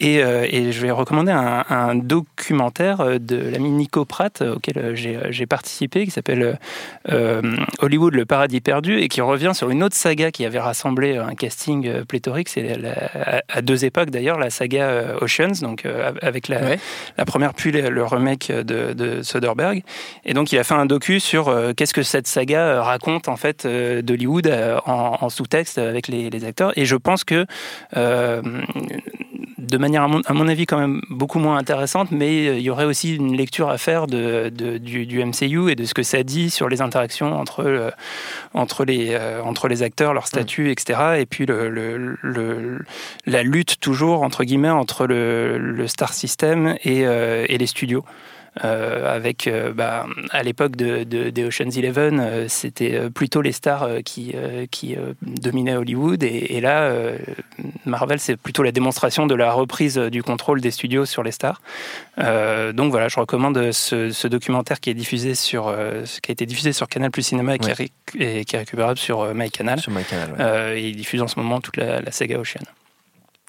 [0.00, 5.46] Et, et je vais recommander un, un documentaire de l'ami Nico Pratt auquel j'ai j'ai
[5.46, 6.58] participé qui s'appelle
[7.08, 11.34] Hollywood le paradis perdu et qui revient sur une autre saga qui avait rassemblé un
[11.34, 12.48] casting euh, pléthorique.
[12.48, 12.76] C'est
[13.48, 16.78] à, deux époques d'ailleurs la saga euh, Oceans donc euh, avec la, Ouais.
[17.18, 19.82] la première puis le, remake de, de Soderbergh.
[20.24, 23.28] Et donc il a fait un docu sur euh, qu'est-ce que cette saga euh, raconte
[23.28, 26.72] en fait euh, d'Hollywood euh, en, en sous-texte avec les, les acteurs.
[26.76, 27.46] Et je pense que
[27.96, 28.42] euh,
[29.62, 32.84] de manière à mon, avis quand même beaucoup moins intéressante mais euh, il y aurait
[32.84, 36.82] aussi une lecture à faire du, MCU et de ce que ça dit sur les
[36.82, 37.90] interactions entre euh,
[38.56, 41.46] euh, entre les acteurs leur statut etc et puis
[43.26, 47.04] la lutte toujours entre guillemets entre le, star system et,
[47.56, 48.04] les studios
[48.56, 53.52] avec euh, bah, à l'époque de, de- des Ocean's Eleven, euh, c'était euh, plutôt les
[53.52, 57.16] stars euh, qui, euh, qui euh, dominaient Hollywood, et, et là, euh,
[57.86, 61.32] Marvel, c'est plutôt la démonstration de la reprise euh, du contrôle des studios sur les
[61.32, 61.60] stars.
[62.18, 66.32] Euh, donc voilà, je recommande ce, ce documentaire qui est diffusé sur, euh, qui a
[66.32, 67.72] été diffusé sur Canal Plus Cinéma et, qui, Ouais.
[67.72, 69.80] est, réc- et qui est récupérable sur euh, MyCanal.
[69.80, 70.30] Sur MyCanal.
[70.32, 70.36] ouais.
[70.40, 72.60] Euh, et il diffuse en ce moment toute la, la saga Ocean.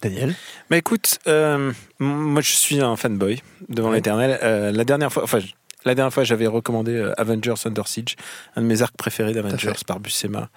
[0.04, 0.36] Daniel
[0.70, 3.96] Bah écoute, euh, moi je suis un fanboy devant Ouais.
[3.96, 4.38] l'éternel.
[4.44, 5.40] Euh, la dernière fois, enfin,
[5.86, 8.16] La dernière fois, j'avais recommandé euh, Avengers Under Siege,
[8.56, 10.48] un de mes arcs préférés d'Avengers par Buscema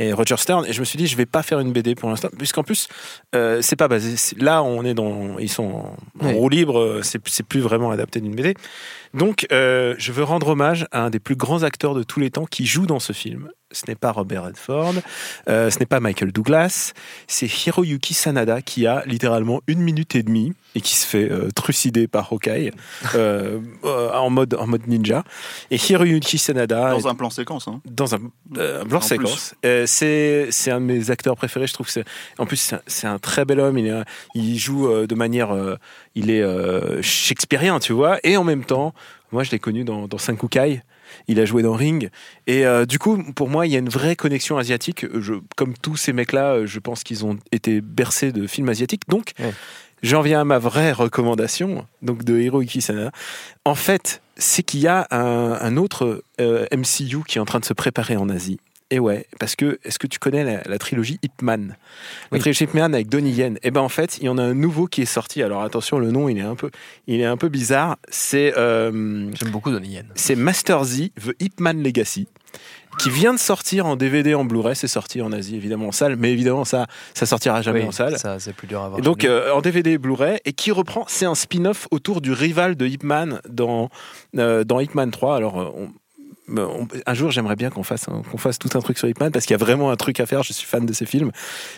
[0.00, 0.64] et Roger Stern.
[0.66, 2.88] Et je me suis dit, je vais pas faire une BD pour l'instant, puisqu'en plus,
[3.36, 4.16] euh, c'est pas basé.
[4.38, 5.96] Là, on est dans, ils sont en,
[6.26, 6.32] Oui.
[6.32, 6.98] roue libre.
[7.04, 8.54] C'est c'est plus vraiment adapté d'une BD.
[9.14, 12.30] Donc, euh, je veux rendre hommage à un des plus grands acteurs de tous les
[12.32, 13.50] temps qui joue dans ce film.
[13.72, 14.94] Ce n'est pas Robert Redford,
[15.48, 16.92] euh, ce n'est pas Michael Douglas,
[17.26, 21.50] c'est Hiroyuki Sanada qui a littéralement une minute et demie et qui se fait euh,
[21.54, 22.70] trucider par Hawkeye
[23.14, 25.24] euh, en, mode, en mode ninja.
[25.70, 27.68] Et Hiroyuki Sanada Dans un plan séquence.
[27.68, 27.80] Hein.
[27.84, 28.20] dans un,
[28.92, 29.54] En séquence.
[29.86, 31.66] C'est un de mes acteurs préférés.
[31.66, 32.04] Je trouve que c'est
[32.38, 33.78] en plus c'est un, très bel homme.
[33.78, 34.02] Il, est,
[34.34, 35.54] il joue de manière,
[36.14, 38.18] il est shakespearien, tu vois.
[38.24, 38.94] Et en même temps,
[39.30, 40.82] moi je l'ai connu dans, dans Senkukai.
[41.28, 42.10] Il a joué dans Ring.
[42.46, 45.06] Et euh, du coup, pour moi, il y a une vraie connexion asiatique.
[45.20, 49.02] Je, comme tous ces mecs-là, euh, je pense qu'ils ont été bercés de films asiatiques.
[49.08, 49.52] Donc, Ouais.
[50.02, 53.10] j'en viens à ma vraie recommandation, donc de Hiroyuki Sanada.
[53.64, 57.60] En fait, c'est qu'il y a un, un autre euh, MCU qui est en train
[57.60, 58.58] de se préparer en Asie.
[58.94, 61.76] Et ouais, parce que est-ce que tu connais la, la trilogie Ip Man
[62.30, 62.40] La Oui.
[62.40, 63.58] trilogie Ip Man avec Donnie Yen.
[63.62, 65.42] Et ben en fait, il y en a un nouveau qui est sorti.
[65.42, 66.70] Alors attention, le nom il est un peu,
[67.06, 67.96] il est un peu bizarre.
[68.10, 70.06] C'est euh, J'aime beaucoup Donnie Yen.
[70.14, 72.28] c'est Master Z, The Ip Man Legacy,
[72.98, 74.76] qui vient de sortir en DVD en Blu-ray.
[74.76, 77.92] C'est sorti en Asie évidemment en salle, mais évidemment ça, ça sortira jamais Oui, en
[77.92, 78.18] salle.
[78.18, 78.98] Ça, c'est plus dur à voir.
[78.98, 82.32] Et donc euh, en DVD et Blu-ray et qui reprend, c'est un spin-off autour du
[82.32, 83.88] rival de Ip Man dans
[84.36, 85.34] euh, dans Ip Man 3.
[85.36, 85.88] Alors euh, on-
[86.48, 89.46] un jour, j'aimerais bien qu'on fasse, qu'on fasse tout un truc sur Ip Man parce
[89.46, 90.42] qu'il y a vraiment un truc à faire.
[90.42, 91.30] Je suis fan de ces films.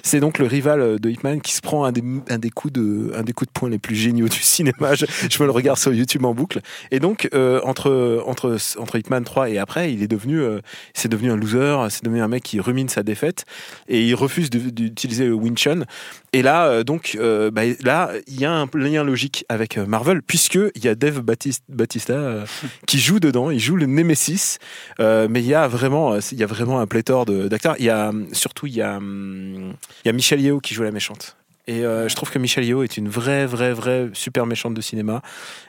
[0.03, 2.03] C'est donc le rival euh, de Ip Man qui se prend un des,
[2.51, 4.95] coups de, un des coups de poing les plus géniaux du cinéma.
[4.95, 5.05] Je,
[5.41, 6.61] me le regarde sur YouTube en boucle.
[6.91, 10.61] Et donc euh, entre entre entre Ip Man 3 et après, il est devenu, euh,
[10.95, 11.77] c'est devenu un loser.
[11.91, 13.45] C'est devenu un mec qui rumine sa défaite
[13.89, 15.85] et il refuse d'utiliser le Wing Chun.
[16.33, 20.85] Et là, donc, bah, là, il y a un lien logique avec Marvel, puisque il
[20.85, 22.47] y a Dave Batis- Batista euh,
[22.87, 23.51] qui joue dedans.
[23.51, 24.54] Il joue le Nemesis,
[25.01, 27.77] euh, mais il y a vraiment, il y a vraiment un pléthore d'acteurs.
[27.79, 30.93] Il y a surtout, il y a, il y a Michelle Yeoh qui joue la
[30.93, 31.37] méchante.
[31.67, 34.81] Et euh, je trouve que Michelle Yeoh est une vraie, vraie, vraie super méchante de
[34.81, 35.23] cinéma.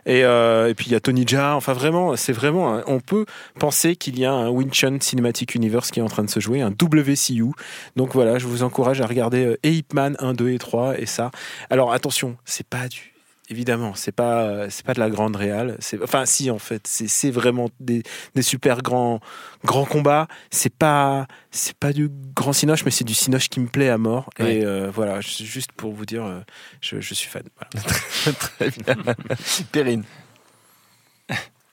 [0.06, 1.56] Et, euh, et puis il y a Tony Jaa.
[1.56, 2.82] Enfin vraiment, c'est vraiment.
[2.88, 3.26] on peut
[3.60, 6.40] penser qu'il y a un Wing Chun Cinematic Universe qui est en train de se
[6.40, 7.52] jouer, un WCU.
[7.96, 11.32] Donc voilà, je vous encourage à regarder euh, Man 1, 2 et 3 et ça.
[11.70, 13.15] Alors attention, c'est pas du
[13.50, 17.08] évidemment, c'est pas c'est pas de la grande réale, c'est enfin si en fait, c'est
[17.08, 18.04] c'est vraiment des,
[18.36, 19.20] des super grands
[19.64, 23.68] grands combats, c'est pas c'est pas du grand cinoche mais c'est du cinoche qui me
[23.68, 24.58] plaît à mort Ouais.
[24.58, 26.40] et euh, voilà, juste pour vous dire euh,
[26.82, 27.44] je, je suis fan.
[27.56, 27.88] Voilà.
[28.40, 28.96] Très bien.
[29.72, 30.04] Perrine.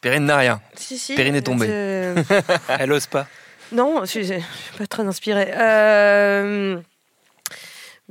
[0.01, 0.61] Perrine n'a rien.
[0.75, 1.14] Si, si.
[1.14, 1.66] Perrine est tombée.
[2.79, 3.27] Elle ose pas.
[3.70, 4.43] non, je suis, je suis
[4.79, 5.53] pas très inspirée.
[5.57, 6.81] Euh,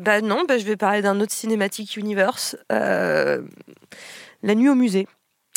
[0.02, 2.56] Bah non, bah, je vais parler d'un autre cinématique universe.
[2.72, 3.42] euh,
[4.44, 5.08] La nuit au musée.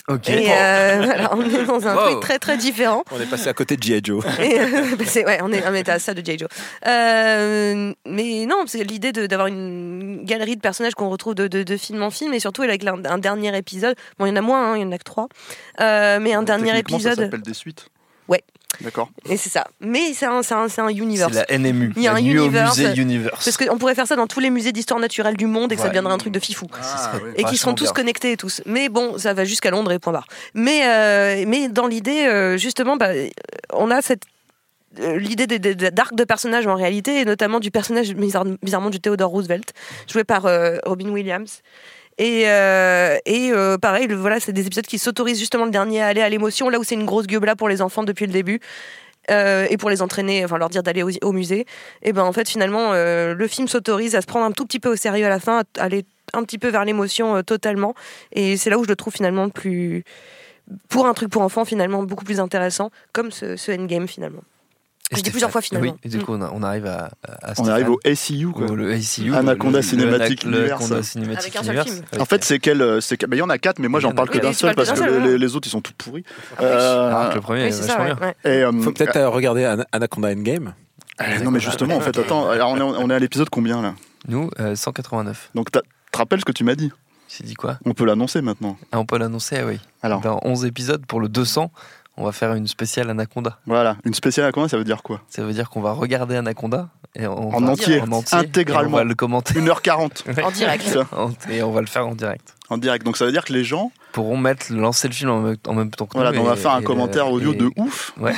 [0.07, 0.29] Ok.
[0.29, 2.03] Et euh, voilà, on est dans un Wow.
[2.11, 3.05] truc très très différent.
[3.11, 4.03] On est passé à côté de G.I.
[4.05, 4.23] Joe.
[4.39, 6.37] Et, euh, bah, ouais, on est, on est à ça de J.
[6.39, 6.49] Joe.
[6.87, 11.77] Euh, mais non, c'est l'idée d'avoir une galerie de personnages qu'on retrouve de, de- de
[11.79, 13.97] film en film, et surtout avec un, un dernier épisode.
[14.19, 15.29] Bon, il y en a moins, hein, il y en a que trois.
[15.79, 17.25] Mais un dernier Techniquement, Ça épisode.
[17.25, 17.87] s'appelle des suites.
[18.81, 19.11] D'accord.
[19.29, 19.67] Et c'est ça.
[19.81, 21.33] Mais c'est un, c'est un, c'est un C'est universe.
[21.49, 21.93] la NMU.
[21.97, 22.79] Il y a la un nuit au universe.
[22.79, 23.45] musée Universe.
[23.45, 25.81] Parce qu'on pourrait faire ça dans tous les musées d'histoire naturelle du monde et que
[25.81, 25.91] ça Ouais.
[25.91, 26.67] deviendrait un truc de fifou.
[26.81, 27.31] Ah, oui.
[27.33, 27.93] et qui Vachement seront tous bien.
[27.93, 28.63] connectés et tous.
[28.67, 30.27] Mais bon, ça va jusqu'à Londres et point barre.
[30.55, 33.11] Mais, euh, mais dans l'idée, euh, justement, bah,
[33.73, 34.23] on a cette
[35.01, 38.91] euh, l'idée des- des- d'arc de personnages en réalité, et notamment du personnage bizarre- bizarrement
[38.91, 39.73] du Theodore Roosevelt,
[40.09, 41.63] joué par euh, Robin Williams.
[42.19, 46.07] Et, euh, et euh, pareil, voilà, c'est des épisodes qui s'autorisent justement le dernier à
[46.07, 48.61] aller à l'émotion, là où c'est une grosse gueule pour les enfants depuis le début.
[49.31, 51.65] euh, et pour les entraîner, enfin leur dire d'aller au, musée,
[52.03, 54.91] et ben en fait finalement le film s'autorise à se prendre un tout petit peu
[54.91, 56.05] au sérieux à la fin, à aller
[56.35, 57.95] un petit peu vers l'émotion totalement,
[58.33, 60.05] et c'est là où je le trouve finalement plus,
[60.91, 64.43] pour un truc pour enfants finalement beaucoup plus intéressant, comme ce endgame finalement.
[65.17, 65.93] Je dis plusieurs fois, finalement.
[65.93, 67.11] Oui, et du coup, on, a- on arrive à,
[67.43, 68.67] à On arrive au SEU, quoi.
[68.71, 70.23] Au- le ACU, Anaconda le Universe.
[70.23, 71.91] Avec un seul Universe.
[71.91, 72.05] film.
[72.13, 74.13] Avec- En fait, c'est quel euh, bah, Il y en a quatre, mais moi j'en
[74.13, 76.25] parle que d'un seul parce que les, autres ils sont tout pourris.
[76.59, 76.63] Ah.
[76.63, 77.71] Euh, que le premier
[78.47, 80.75] euh, Faut peut-être regarder Ana- Anaconda Endgame.
[81.21, 83.81] euh, non mais justement en fait attends alors on est, on est à l'épisode combien
[83.83, 83.95] là?
[84.29, 85.51] Nous, euh, 189.
[85.55, 86.91] donc t'as- tu te rappelles ce que tu m'as dit?
[87.29, 87.79] J'ai dit quoi?
[87.85, 89.81] On peut l'annoncer maintenant ah, On peut l'annoncer, ah oui.
[90.03, 91.73] alors Dans 11 épisodes, pour le 200,
[92.17, 93.59] on va faire une spéciale Anaconda.
[93.67, 95.21] voilà une spéciale à combien ça veut dire quoi?
[95.29, 98.91] Ça veut dire qu'on va regarder Anaconda et on En va- entier, en entier, intégralement.
[98.91, 100.99] et on va le commenter 1h40 En direct.
[101.51, 102.55] Et on va le faire en direct.
[102.71, 105.75] en direct donc ça veut dire que les gens Pourront mettre, lancer le film en
[105.75, 106.41] même, temps que voilà nous.
[106.41, 108.13] on va faire un commentaire audio et- de ouf.
[108.21, 108.33] Ouais.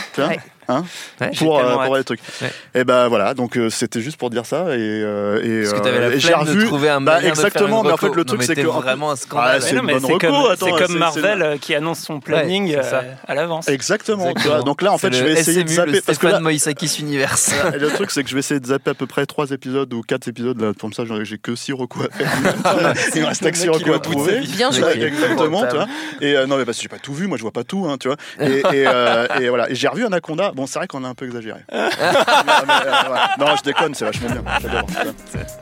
[0.69, 0.85] Hein,
[1.21, 2.21] Ouais, pour, euh, pour les trucs.
[2.43, 2.53] Ouais.
[2.75, 5.79] Et ben voilà, donc euh, c'était juste pour dire ça et euh, et, Parce que
[5.79, 6.67] euh, t'avais la et j'ai flemme de revu.
[6.67, 8.61] trouver un Bah, moyen de faire exactement, une mais en fait le truc c'est que
[8.67, 9.61] vraiment un Ah, scandale.
[9.87, 13.69] bonne c'est comme, comme Marvel euh, qui annonce son planning Ouais, euh, à l'avance.
[13.69, 14.31] Exactement.
[14.31, 14.63] Exactement.
[14.65, 16.41] Donc là en fait je le vais essayer de SMU, zapper le parce que là,
[16.41, 17.55] Moïsakis Universe.
[17.79, 20.03] Le truc, c'est que je vais essayer de zapper à peu près 3 épisodes ou
[20.03, 20.61] 4 épisodes.
[20.61, 22.95] Là, comme ça, j'ai que 6 recours à faire.
[23.15, 24.41] Il me reste que 6 recours à trouver.
[24.41, 25.03] Bien joué.
[25.03, 25.87] Exactement, tu vois.
[26.21, 27.97] Et non, mais parce que j'ai pas tout vu, moi je vois pas tout, hein,
[27.99, 28.17] tu vois.
[28.41, 29.71] Et, voilà.
[29.71, 30.53] Et j'ai revu Anaconda.
[30.57, 31.61] Bon, c'est vrai qu'on a un peu exagéré.
[31.71, 33.17] Mais, mais, euh.
[33.39, 34.43] Non, je déconne, c'est vachement bien.
[34.63, 34.87] J'adore.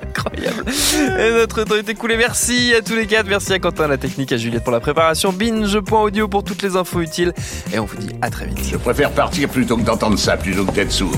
[0.08, 0.64] Incroyable.
[1.18, 2.16] Et notre temps est écoulé.
[2.16, 3.26] Merci à tous les quatre.
[3.26, 5.32] Merci à Quentin, la technique, à Juliette pour la préparation.
[5.32, 7.32] Binge.audio pour toutes les infos utiles.
[7.72, 8.60] Et on vous dit à très vite.
[8.70, 11.16] Je préfère partir plutôt que d'entendre ça, plutôt que d'être sourd.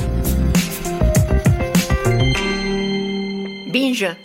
[3.71, 4.17] Binge.